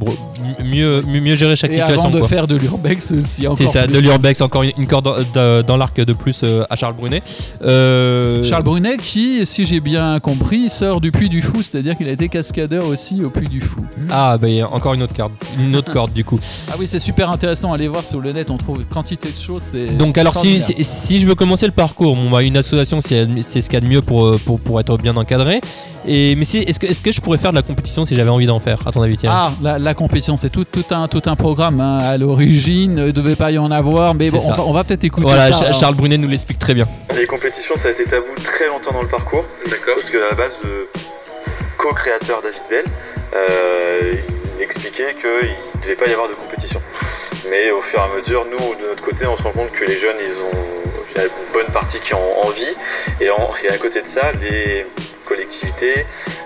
mieux, 0.64 1.02
mieux, 1.04 1.36
gérer 1.36 1.56
chaque 1.56 1.74
situation. 1.80 2.06
avant 2.06 2.16
de 2.16 2.20
quoi. 2.20 2.28
faire 2.28 2.48
de 2.48 2.56
l'urbex 2.56 3.12
aussi. 3.12 3.48
encore 3.48 3.58
C'est 3.58 3.68
ça, 3.68 3.84
plus. 3.84 3.94
de 3.94 4.00
l'urbex, 4.00 4.42
encore 4.42 4.64
une, 4.64 4.72
une 4.78 4.88
corde 4.88 5.26
dans, 5.34 5.78
l'arc 5.78 6.00
de 6.00 6.14
plus 6.14 6.42
euh, 6.44 6.66
à 6.70 6.76
Charles 6.76 6.96
Brunet. 6.96 7.22
Euh, 7.64 8.44
Charles 8.44 8.64
Brunet, 8.64 8.98
qui, 8.98 9.46
si 9.46 9.66
j'ai 9.66 9.80
bien 9.80 10.20
compris, 10.20 10.70
sort 10.70 11.02
du 11.02 11.12
Puy 11.12 11.30
du 11.30 11.42
Fou, 11.42 11.62
c'est-à-dire 11.62 11.96
qu'il 11.96 12.08
a 12.08 12.12
été 12.12 12.30
cascadeur 12.30 12.88
aussi 12.88 13.24
au 13.24 13.30
Puy 13.30 13.48
du 13.48 13.62
Fou. 13.62 13.86
Ah, 14.10 14.38
bah, 14.38 14.48
encore 14.72 14.94
une 14.94 15.04
autre 15.04 15.16
corde, 15.16 15.34
une 15.60 15.76
autre 15.76 15.92
corde 15.92 16.14
du 16.14 16.24
coup. 16.24 16.40
Ah 16.70 16.76
oui, 16.80 16.88
c'est 16.88 17.00
super 17.00 17.30
intéressant. 17.32 17.74
Allez 17.74 17.88
voir 17.88 18.04
sur 18.04 18.22
le 18.22 18.32
net, 18.32 18.52
on 18.52 18.58
trouve 18.58 18.84
quantité 18.86 19.30
de 19.30 19.38
choses. 19.38 19.76
Donc 19.98 20.18
alors 20.18 20.36
si, 20.36 20.62
si, 20.62 20.84
si 20.84 21.20
je 21.20 21.28
veux 21.28 21.36
commencer 21.36 21.66
le 21.66 21.72
parcours, 21.72 22.16
bon, 22.16 22.30
bah, 22.30 22.44
une 22.44 22.58
association 22.58 23.00
c'est 23.02 23.26
ce 23.62 23.70
qu'il 23.70 23.74
y 23.74 23.78
a 23.78 23.82
de 23.82 23.88
mieux 23.88 24.02
pour, 24.02 24.26
euh, 24.26 24.40
pour, 24.44 24.60
pour 24.60 24.80
être 24.80 24.98
bien 24.98 25.16
encadré. 25.18 25.62
Et, 26.08 26.36
mais 26.36 26.46
si, 26.46 26.60
est-ce 26.60 26.80
que, 26.80 26.86
est 26.86 27.02
que 27.02 27.12
je 27.12 27.20
pourrais 27.20 27.38
faire 27.38 27.52
de 27.52 27.56
la 27.56 27.62
compétition 27.62 28.06
si 28.06 28.16
j'avais 28.16 28.30
envie 28.30 28.46
d'en 28.46 28.60
faire, 28.60 28.80
à 28.86 28.92
ton 28.92 29.02
avis 29.02 29.18
Thierry? 29.18 29.36
Ah, 29.36 29.52
la, 29.62 29.80
la 29.80 29.94
compétition, 29.94 30.38
c'est 30.38 30.50
tout, 30.50 30.64
tout, 30.64 30.86
un, 30.92 31.08
tout 31.08 31.22
un 31.26 31.36
programme. 31.36 31.65
Hein. 31.80 32.00
À 32.00 32.18
l'origine, 32.18 32.98
il 32.98 33.06
ne 33.06 33.12
devait 33.12 33.36
pas 33.36 33.52
y 33.52 33.58
en 33.58 33.72
avoir, 33.72 34.14
mais 34.16 34.30
bon, 34.30 34.40
on 34.46 34.52
va, 34.54 34.64
on 34.66 34.74
va 34.74 34.84
peut-être 34.84 35.04
écouter 35.04 35.28
Voilà, 35.28 35.52
ça. 35.54 35.66
Hein. 35.70 35.74
Charles 35.74 35.96
Brunet 35.96 36.18
nous 36.18 36.28
l'explique 36.28 36.60
très 36.60 36.74
bien. 36.74 36.88
Les 37.16 37.26
compétitions, 37.28 37.76
ça 37.78 37.88
a 37.90 37.92
été 37.92 38.04
tabou 38.06 38.28
très 38.44 38.68
longtemps 38.68 38.92
dans 38.94 39.02
le 39.02 39.08
parcours. 39.08 39.46
D'accord. 39.70 39.96
Parce 39.96 40.10
que 40.10 40.18
à 40.18 40.30
la 40.30 40.36
base, 40.36 40.58
le 40.64 40.88
co-créateur 41.78 42.42
David 42.42 42.62
Bell, 42.70 42.84
euh, 43.36 44.14
il 44.58 44.64
expliquait 44.64 45.16
qu'il 45.20 45.50
ne 45.50 45.82
devait 45.84 45.96
pas 45.96 46.08
y 46.08 46.14
avoir 46.14 46.30
de 46.30 46.34
compétition. 46.34 46.82
Mais 47.50 47.72
au 47.72 47.82
fur 47.82 48.00
et 48.00 48.12
à 48.12 48.16
mesure, 48.16 48.46
nous, 48.50 48.58
de 48.82 48.90
notre 48.90 49.04
côté, 49.04 49.26
on 49.28 49.38
se 49.38 49.44
rend 49.44 49.52
compte 49.52 49.72
que 49.72 49.86
les 49.86 49.98
jeunes, 49.98 50.18
ils 50.20 50.40
ont 50.42 50.64
il 51.16 51.20
y 51.20 51.22
a 51.22 51.28
une 51.28 51.54
bonne 51.54 51.72
partie 51.72 52.00
qui 52.00 52.14
ont 52.14 52.46
envie. 52.46 52.76
Et, 53.22 53.30
en- 53.30 53.50
et 53.64 53.70
à 53.70 53.78
côté 53.78 54.02
de 54.02 54.08
ça, 54.08 54.32
les 54.42 54.86
collectivités 55.26 56.06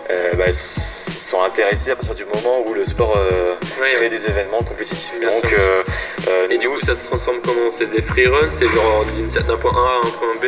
euh, 0.10 0.34
bah, 0.34 0.52
sont 0.54 1.44
intéressées 1.44 1.92
à 1.92 1.96
partir 1.96 2.16
du 2.16 2.26
moment 2.26 2.64
où 2.68 2.74
le 2.74 2.86
sport 2.86 3.14
euh, 3.18 3.54
Ouais, 3.82 3.92
crée 3.94 4.02
ouais. 4.06 4.10
des 4.10 4.28
événements 4.28 4.58
compétitifs. 4.60 5.12
Bien 5.20 5.30
Donc, 5.30 5.54
euh, 5.54 5.84
euh, 6.28 6.48
Et 6.50 6.58
du 6.58 6.68
coup, 6.70 6.80
ça 6.80 6.96
se 6.96 7.08
transforme 7.08 7.38
comment? 7.44 7.70
C'est 7.72 7.90
des 7.92 8.02
free 8.02 8.26
runs 8.28 8.50
C'est 8.52 8.68
genre 8.68 9.06
d'un 9.48 9.58
point 9.58 9.72
A 9.74 9.78
à 9.78 10.08
un 10.08 10.10
point 10.12 10.36
B 10.42 10.46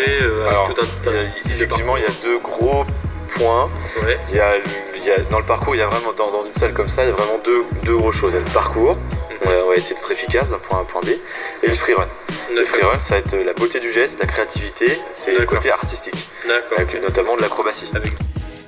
Alors, 0.47 0.65
avec 0.65 0.75
tout 0.75 0.81
un, 0.81 0.85
tout 0.85 0.91
il 1.05 1.13
y 1.13 1.17
un 1.17 1.21
a- 1.21 1.51
effectivement, 1.53 1.97
il 1.97 2.03
y 2.03 2.05
a 2.07 2.11
deux 2.23 2.39
gros 2.39 2.83
points. 3.29 3.69
Ouais. 4.03 4.17
Il 4.29 4.35
y 4.35 4.39
a, 4.39 4.53
il 4.95 5.05
y 5.05 5.11
a- 5.11 5.19
dans 5.29 5.39
le 5.39 5.45
parcours, 5.45 5.75
il 5.75 5.79
y 5.79 5.81
a 5.81 5.87
vraiment, 5.87 6.11
dans, 6.17 6.31
dans 6.31 6.43
une 6.45 6.53
salle 6.53 6.73
comme 6.73 6.89
ça, 6.89 7.03
il 7.03 7.09
y 7.09 7.11
a 7.11 7.15
vraiment 7.15 7.39
deux, 7.43 7.63
deux 7.83 7.95
grosses 7.97 8.15
choses. 8.15 8.31
Il 8.33 8.39
y 8.39 8.41
a 8.41 8.45
le 8.45 8.51
parcours, 8.53 8.97
on 9.43 9.49
va, 9.49 9.55
on 9.65 9.69
va 9.69 9.75
essayer 9.75 9.95
d'être 9.95 10.11
efficace 10.11 10.51
d'un 10.51 10.59
point 10.59 10.77
A 10.77 10.79
à 10.79 10.83
un 10.83 10.85
point 10.85 11.01
B, 11.01 11.09
et 11.09 11.67
le 11.67 11.73
freerun. 11.73 12.07
Le 12.53 12.63
freerun, 12.63 12.99
ça 12.99 13.15
va 13.15 13.19
être 13.19 13.35
la 13.35 13.53
beauté 13.53 13.79
du 13.79 13.91
geste, 13.91 14.19
la 14.19 14.27
créativité, 14.27 14.99
c'est 15.11 15.37
le 15.37 15.45
côté 15.45 15.71
artistique, 15.71 16.15
D'accord. 16.47 16.79
avec 16.79 17.01
notamment 17.01 17.35
de 17.35 17.41
l'acrobatie. 17.41 17.89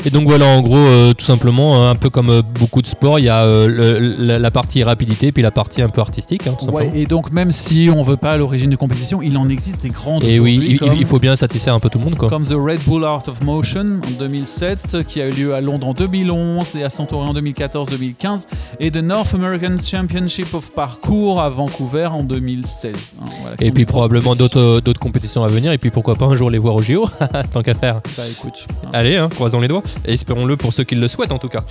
Et 0.06 0.10
donc 0.10 0.28
voilà, 0.28 0.46
en 0.48 0.62
gros, 0.62 0.76
euh, 0.76 1.14
tout 1.14 1.24
simplement, 1.26 1.84
euh, 1.84 1.90
un 1.90 1.96
peu 1.96 2.10
comme 2.10 2.30
euh, 2.30 2.42
beaucoup 2.42 2.82
de 2.82 2.88
sports, 2.88 3.20
il 3.20 3.26
y 3.26 3.30
a 3.30 3.46
le- 3.46 4.00
la, 4.18 4.38
la 4.38 4.52
partie 4.52 4.84
rapidité, 4.84 5.32
puis 5.32 5.42
la 5.44 5.52
partie 5.52 5.82
un 5.82 5.88
peu 5.90 6.02
artistique, 6.02 6.46
hein, 6.48 6.56
tout 6.60 6.66
Ouais, 6.66 6.84
simplement. 6.84 7.02
et 7.02 7.06
donc, 7.06 7.32
même 7.32 7.52
si 7.52 7.90
on 7.96 8.04
veut 8.04 8.18
pas 8.18 8.32
à 8.34 8.38
l'origine 8.38 8.70
de 8.70 8.76
compétition, 8.76 9.22
il 9.22 9.38
en 9.38 9.48
existe 9.50 9.82
des 9.82 9.90
grandes 9.90 10.24
Et 10.26 10.40
oui, 10.40 10.78
il, 10.82 11.06
faut 11.06 11.20
bien 11.20 11.36
satisfaire 11.38 11.74
un 11.74 11.80
peu 11.80 11.90
tout 11.90 12.00
le 12.00 12.06
monde, 12.06 12.18
quoi. 12.18 12.28
Comme 12.30 12.46
The 12.46 12.54
Red 12.56 12.82
Bull 12.86 13.06
Art 13.06 13.24
of 13.28 13.42
Motion 13.44 14.02
en 14.06 14.20
2007, 14.20 15.04
qui 15.08 15.22
a 15.22 15.28
eu 15.28 15.32
lieu 15.32 15.54
à 15.54 15.62
Londres 15.62 15.88
en 15.88 15.94
2011 15.94 16.76
et 16.76 16.84
à 16.84 16.90
Santorin 16.90 17.30
en 17.30 17.34
2014-2015, 17.34 18.44
et 18.80 18.92
The 18.92 18.98
North 19.04 19.34
American 19.34 19.76
Championship 19.84 20.54
of 20.54 20.72
Parkour 20.72 21.40
à 21.42 21.50
Vancouver 21.50 22.08
en 22.08 22.24
2016. 22.24 22.94
hein, 23.22 23.26
voilà, 23.42 23.56
Et 23.62 23.72
puis 23.72 23.86
probablement 23.86 24.36
d'autres 24.36 24.82
compétitions 25.00 25.44
à 25.44 25.48
venir, 25.48 25.72
et 25.72 25.78
puis 25.78 25.92
pourquoi 25.92 26.16
pas 26.16 26.26
un 26.26 26.36
jour 26.36 26.50
les 26.50 26.58
voir 26.58 26.76
au 26.76 26.82
JO, 26.82 27.08
tant 27.54 27.62
qu'à 27.64 27.74
faire. 27.74 28.02
Bah 28.18 28.24
écoute, 28.30 28.66
hein. 28.86 28.90
Allez, 28.94 29.16
hein, 29.16 29.30
croisons 29.30 29.60
les 29.62 29.68
doigts, 29.68 29.84
espérons-le 30.06 30.58
pour 30.58 30.74
ceux 30.74 30.84
qui 30.84 30.96
le 30.96 31.08
souhaitent 31.08 31.32
en 31.32 31.38
tout 31.40 31.50
cas. 31.50 31.64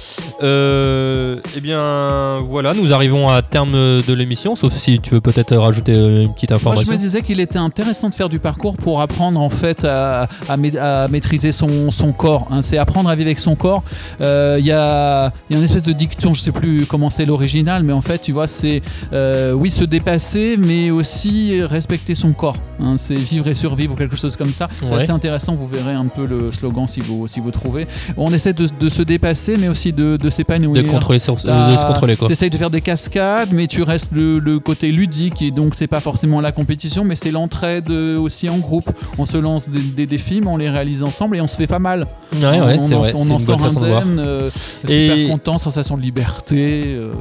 Euh, 0.43 1.41
eh 1.57 1.61
bien, 1.61 2.41
voilà, 2.49 2.75
nous 2.75 2.93
arrivons 2.93 3.29
à 3.29 3.43
terme 3.43 3.73
de 3.73 4.13
l'émission, 4.13 4.57
sauf 4.57 4.73
si 4.77 4.99
tu 5.01 5.11
veux 5.11 5.21
peut-être 5.21 5.57
rajouter 5.57 5.93
euh, 5.93 6.23
une 6.23 6.35
petite 6.35 6.51
Moi, 6.51 6.59
je 6.59 6.63
information. 6.67 6.93
me 6.93 6.99
disais 6.99 7.23
qu'il 7.23 7.41
était 7.41 7.59
intéressant 7.59 8.09
de 8.09 8.15
faire 8.15 8.29
du 8.29 8.39
parcours 8.39 8.77
pour 8.77 9.01
apprendre 9.01 9.41
en 9.41 9.51
fait 9.51 9.85
à, 9.85 10.29
à 10.49 10.57
ma- 10.57 10.69
à 10.81 11.09
maîtriser 11.09 11.53
son, 11.53 11.91
son 11.91 12.13
corps. 12.13 12.49
hein. 12.51 12.63
C'est 12.63 12.79
apprendre 12.79 13.09
à 13.09 13.15
vivre 13.15 13.29
avec 13.29 13.39
son 13.39 13.55
corps. 13.55 13.83
Euh, 14.21 14.57
Il 14.59 14.67
y, 14.67 14.73
a, 14.73 15.33
il 15.49 15.53
y 15.53 15.57
a 15.57 15.59
une 15.59 15.65
espèce 15.65 15.83
de 15.85 15.93
dicton, 15.93 16.35
je 16.35 16.41
sais 16.41 16.53
plus 16.53 16.87
comment 16.87 17.11
c'est 17.11 17.25
l'original, 17.25 17.83
mais 17.85 17.93
en 17.93 18.01
fait, 18.01 18.19
tu 18.21 18.33
vois, 18.33 18.47
c'est 18.49 18.83
euh, 19.13 19.53
oui 19.53 19.71
se 19.71 19.85
dépasser, 19.85 20.57
mais 20.59 20.91
aussi 20.91 21.63
respecter 21.63 22.15
son 22.15 22.33
corps. 22.33 22.57
hein. 22.81 22.95
C'est 22.97 23.15
vivre 23.15 23.49
et 23.49 23.55
survivre 23.55 23.95
ou 23.95 23.97
quelque 23.97 24.17
chose 24.17 24.37
comme 24.37 24.53
ça. 24.53 24.69
C'est 24.81 24.87
Ouais. 24.87 25.03
assez 25.03 25.11
intéressant. 25.11 25.55
Vous 25.55 25.67
verrez 25.67 25.93
un 25.93 26.07
peu 26.07 26.27
le 26.27 26.51
slogan 26.53 26.87
si 26.87 27.01
vous 27.01 27.27
si 27.27 27.41
vous 27.41 27.51
trouvez. 27.51 27.87
On 28.17 28.33
essaie 28.33 28.53
de, 28.53 28.69
de 28.79 28.89
se 28.89 29.03
dépasser, 29.03 29.57
mais 29.59 29.69
aussi 29.69 29.93
de, 29.93 30.17
de 30.17 30.31
s'épanouir. 30.31 30.83
de 30.83 30.89
contrôler, 30.89 31.19
T'as- 31.21 31.73
de 31.73 31.77
se 31.77 31.87
contrôler 31.87 32.17
quoi. 32.17 32.29
T'essayes 32.29 32.51
de 32.51 32.57
faire 32.57 32.71
des 32.71 32.81
cascades, 32.81 33.51
mais 33.53 33.67
tu 33.67 33.83
restes 33.83 34.09
le, 34.13 34.39
le 34.39 34.59
côté 34.59 34.91
ludique 34.93 35.43
et 35.43 35.51
donc 35.51 35.75
c'est 35.75 35.87
pas 35.87 36.01
forcément 36.01 36.41
la 36.41 36.53
compétition, 36.53 37.05
mais 37.05 37.17
c'est 37.17 37.31
l'entraide 37.31 37.91
euh, 37.91 38.19
aussi 38.19 38.49
en 38.49 38.59
groupe. 38.59 38.91
On 39.19 39.27
se 39.27 39.37
lance 39.37 39.69
des, 39.71 39.81
des 39.81 40.07
défis, 40.07 40.41
mais 40.41 40.49
on 40.49 40.57
les 40.57 40.71
réalise 40.71 41.03
ensemble 41.03 41.37
et 41.37 41.41
on 41.41 41.49
se 41.49 41.57
fait 41.57 41.67
pas 41.67 41.79
mal. 41.79 42.07
Ouais, 42.35 42.41
ouais, 42.43 42.59
on 42.61 42.79
c'est 42.79 42.95
en, 42.95 43.01
vrai, 43.01 43.13
on 43.15 43.25
c'est 43.25 43.33
en 43.33 43.39
sort 43.39 43.65
indemne, 43.65 44.19
euh, 44.19 44.51
Et- 44.89 45.09
super 45.11 45.29
content, 45.31 45.59
sensation 45.59 45.97
de 45.97 46.03
liberté. 46.03 46.95
euh, 46.97 47.13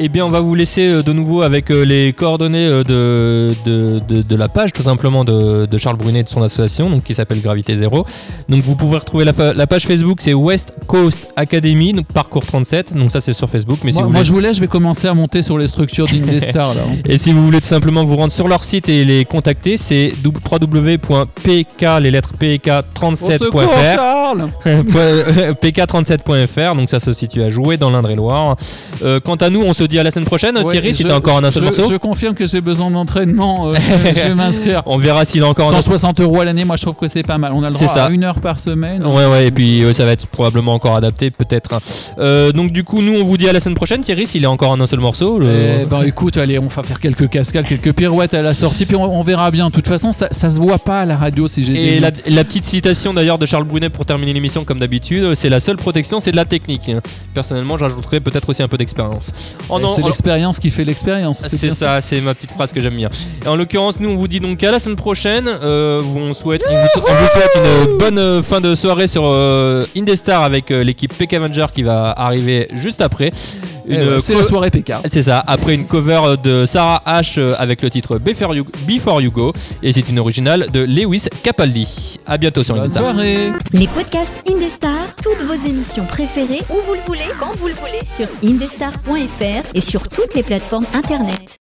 Eh 0.00 0.08
bien, 0.08 0.24
on 0.26 0.30
va 0.30 0.40
vous 0.40 0.54
laisser 0.54 0.86
euh, 0.88 1.02
de 1.02 1.12
nouveau 1.12 1.42
avec 1.42 1.70
euh, 1.70 1.84
les 1.84 2.12
coordonnées 2.12 2.66
euh, 2.66 2.82
de, 2.84 3.52
de, 3.64 4.00
de- 4.08 4.22
de 4.22 4.36
la 4.36 4.48
page, 4.48 4.72
tout 4.72 4.82
simplement, 4.82 5.24
de, 5.24 5.68
Charles 5.78 5.96
Brunet 5.96 6.20
et 6.20 6.22
de 6.24 6.28
son 6.28 6.42
association, 6.42 6.88
donc, 6.90 7.02
qui 7.04 7.14
s'appelle 7.14 7.40
Gravité 7.40 7.76
Zéro. 7.76 8.06
Donc, 8.48 8.62
vous 8.62 8.74
pouvez 8.76 8.96
retrouver 8.98 9.24
la 9.24 9.66
page 9.66 9.86
Facebook, 9.86 10.20
c'est 10.24 10.32
West 10.32 10.72
Coast 10.86 11.28
Academy, 11.36 11.92
donc 11.92 12.06
parcours 12.06 12.46
37. 12.46 12.94
Donc, 12.96 13.10
ça, 13.10 13.20
c'est 13.20 13.34
sur 13.34 13.48
Facebook. 13.50 13.80
Mais 13.84 13.90
si 13.92 13.98
moi, 13.98 14.04
vous 14.06 14.10
moi, 14.10 14.18
voulez... 14.20 14.26
je 14.28 14.32
vous 14.32 14.40
laisse, 14.40 14.56
je 14.56 14.60
vais 14.62 14.68
commencer 14.68 15.06
à 15.06 15.12
monter 15.12 15.42
sur 15.42 15.58
les 15.58 15.66
structures 15.68 16.06
d'Indestar 16.06 16.74
là. 16.74 16.80
hein. 16.88 16.96
Et 17.06 17.18
si 17.18 17.32
vous 17.32 17.44
voulez 17.44 17.60
tout 17.60 17.66
simplement 17.66 18.04
vous 18.04 18.16
rendre 18.16 18.32
sur 18.32 18.48
leur 18.48 18.64
site 18.64 18.88
et 18.88 19.04
les 19.04 19.26
contacter, 19.26 19.76
c'est 19.76 20.12
www.pk, 20.24 21.82
les 22.00 22.10
lettres 22.10 22.32
Au 22.40 23.16
secours, 23.16 23.62
pk37.fr. 23.62 23.94
Charles 23.94 24.46
pk37.fr, 25.62 26.74
donc 26.74 26.88
ça 26.90 27.00
se 27.00 27.12
situe 27.12 27.42
à 27.42 27.50
jouer 27.50 27.76
dans 27.76 27.90
l'Indre-et-Loire. 27.90 28.56
Euh, 29.02 29.20
quant 29.20 29.34
à 29.36 29.50
nous, 29.50 29.62
on 29.62 29.72
se 29.72 29.84
dit 29.84 29.98
à 29.98 30.02
la 30.02 30.10
semaine 30.10 30.24
prochaine. 30.26 30.56
Ouais, 30.56 30.64
Thierry, 30.70 30.94
si 30.94 31.02
je- 31.02 31.08
t'as 31.08 31.16
encore 31.16 31.38
un 31.44 31.50
seul 31.50 31.62
je, 31.62 31.68
morceau, 31.68 31.92
je 31.92 31.96
confirme 31.96 32.34
que 32.34 32.46
j'ai 32.46 32.60
besoin 32.60 32.90
d'entraînement. 32.90 33.68
euh, 33.68 33.74
je, 33.78 33.92
vais- 33.94 34.14
je 34.14 34.20
vais 34.22 34.34
m'inscrire. 34.34 34.82
on 34.86 34.98
verra 34.98 35.24
s'il 35.24 35.42
a 35.42 35.48
encore 35.48 35.66
un 35.66 35.70
autre. 35.78 35.82
160 35.82 36.20
euros 36.20 36.40
à 36.40 36.44
l'année, 36.44 36.64
moi 36.64 36.76
je 36.76 36.82
trouve 36.82 36.94
que 36.94 37.08
c'est 37.08 37.22
pas 37.22 37.38
mal. 37.38 37.52
On 37.54 37.62
a 37.62 37.68
le 37.68 37.74
droit 37.74 37.88
ça. 37.88 38.06
à 38.06 38.10
une 38.10 38.24
heure 38.24 38.40
par 38.40 38.58
semaine. 38.60 39.04
Ouais, 39.06 39.26
ouais, 39.26 39.46
et 39.48 39.50
puis 39.50 39.82
euh, 39.84 39.92
ça 39.92 40.04
va 40.04 40.12
être 40.14 40.26
probablement 40.26 40.74
encore 40.74 40.96
adapté, 40.96 41.30
peut-être. 41.30 41.74
hein. 41.74 41.80
Euh, 42.18 42.50
donc, 42.52 42.72
du 42.72 42.82
coup, 42.84 43.02
nous, 43.02 43.14
on 43.20 43.24
vous 43.24 43.36
dit 43.36 43.48
à 43.48 43.52
la 43.52 43.60
semaine 43.60 43.74
prochaine. 43.76 44.00
Thierry, 44.00 44.26
s'il 44.26 44.42
est 44.44 44.46
encore 44.48 44.70
en 44.70 44.80
un 44.80 44.86
seul 44.86 45.00
morceau. 45.00 45.38
le- 45.38 45.48
Eh 45.82 45.84
ben 45.84 46.02
écoute, 46.02 46.36
allez, 46.38 46.58
on 46.58 46.66
va 46.68 46.82
faire 46.82 47.00
quelques 47.00 47.28
cascades, 47.28 47.66
quelques 47.66 47.92
pirouettes 47.92 48.34
à 48.34 48.42
la 48.42 48.54
sortie, 48.54 48.86
puis 48.86 48.96
on, 48.96 49.04
on 49.04 49.22
verra 49.22 49.50
bien. 49.50 49.68
De 49.68 49.72
toute 49.74 49.86
façon, 49.88 50.12
ça, 50.12 50.28
ça 50.30 50.48
se 50.50 50.58
voit 50.58 50.78
pas 50.78 51.00
à 51.00 51.04
la 51.06 51.16
radio 51.16 51.46
si 51.48 51.62
j'ai 51.62 51.96
Et 51.96 52.00
la, 52.00 52.10
la 52.28 52.44
petite 52.44 52.64
citation 52.64 53.12
d'ailleurs 53.14 53.38
de 53.38 53.46
Charles 53.46 53.64
Brunet 53.64 53.90
pour 53.90 54.06
terminer 54.06 54.32
l'émission 54.32 54.64
comme 54.64 54.78
d'habitude, 54.78 55.34
c'est 55.34 55.48
la 55.50 55.60
seule 55.60 55.76
protection, 55.76 56.20
c'est 56.20 56.30
de 56.32 56.36
la 56.36 56.44
technique. 56.44 56.90
Personnellement, 57.34 57.76
j'ajouterais 57.78 58.20
peut-être 58.20 58.48
aussi 58.48 58.62
un 58.62 58.68
peu 58.68 58.76
d'expérience. 58.76 59.32
Oh 59.68 59.78
c'est 59.94 60.02
en- 60.02 60.06
l'expérience 60.06 60.58
qui 60.58 60.70
fait 60.70 60.84
l'expérience. 60.84 61.46
C'est 61.48 61.70
ça, 61.70 62.00
c'est 62.00 62.20
ma 62.20 62.34
petite 62.34 62.50
phrase 62.52 62.72
que 62.72 62.80
j'aime 62.80 62.96
bien. 62.96 63.08
Et 63.44 63.48
en 63.48 63.56
l'occurrence, 63.56 63.98
nous 64.00 64.08
on 64.10 64.16
vous 64.16 64.28
dit 64.28 64.40
donc 64.40 64.62
à 64.62 64.70
la 64.70 64.78
semaine 64.78 64.96
prochaine. 64.96 65.48
Euh, 65.48 66.02
on, 66.16 66.32
souhaite, 66.34 66.62
on, 66.68 66.74
vous, 66.74 67.28
souhaite 67.28 67.50
une 67.88 67.98
bonne 67.98 68.42
fin 68.42 68.60
de 68.60 68.74
soirée 68.74 69.06
sur 69.06 69.24
euh, 69.26 69.84
Indestar 69.96 70.42
avec 70.42 70.70
euh, 70.70 70.82
l'équipe 70.82 71.12
PK 71.16 71.34
Avenger 71.34 71.66
qui 71.72 71.82
va 71.82 72.10
arriver 72.10 72.68
juste 72.76 73.00
après. 73.00 73.30
Eh 73.86 73.92
Une, 73.94 74.00
ouais, 74.00 74.06
euh, 74.06 74.18
c'est 74.18 74.34
la 74.34 74.42
soirée 74.42 74.70
PK. 74.70 74.92
c'est 75.10 75.22
ça, 75.22 75.44
après 75.46 75.74
une 75.74 75.86
cover 75.86 76.36
de 76.42 76.64
Sarah 76.64 77.02
H 77.06 77.38
euh, 77.38 77.54
avec 77.58 77.82
le 77.82 77.90
titre 77.90 78.18
Before 78.18 78.54
You, 78.54 78.64
Before 78.88 79.20
you 79.20 79.30
Go 79.30 79.52
et 79.82 79.92
c'est 79.92 80.08
une 80.08 80.18
originale 80.18 80.68
de 80.72 80.80
Lewis 80.80 81.26
Capaldi. 81.42 82.18
À 82.26 82.38
bientôt 82.38 82.62
sur 82.64 82.74
Bonne 82.74 82.84
Indestar. 82.84 83.04
soirée. 83.12 83.52
Les 83.72 83.86
podcasts 83.88 84.42
Indestar, 84.48 85.14
toutes 85.22 85.42
vos 85.46 85.68
émissions 85.68 86.06
préférées, 86.06 86.62
où 86.70 86.76
vous 86.86 86.94
le 86.94 87.00
voulez, 87.06 87.28
quand 87.38 87.54
vous 87.56 87.68
le 87.68 87.74
voulez, 87.74 88.00
sur 88.06 88.26
indestar.fr 88.42 89.68
et 89.74 89.80
sur 89.80 90.08
toutes 90.08 90.34
les 90.34 90.42
plateformes 90.42 90.86
internet. 90.94 91.58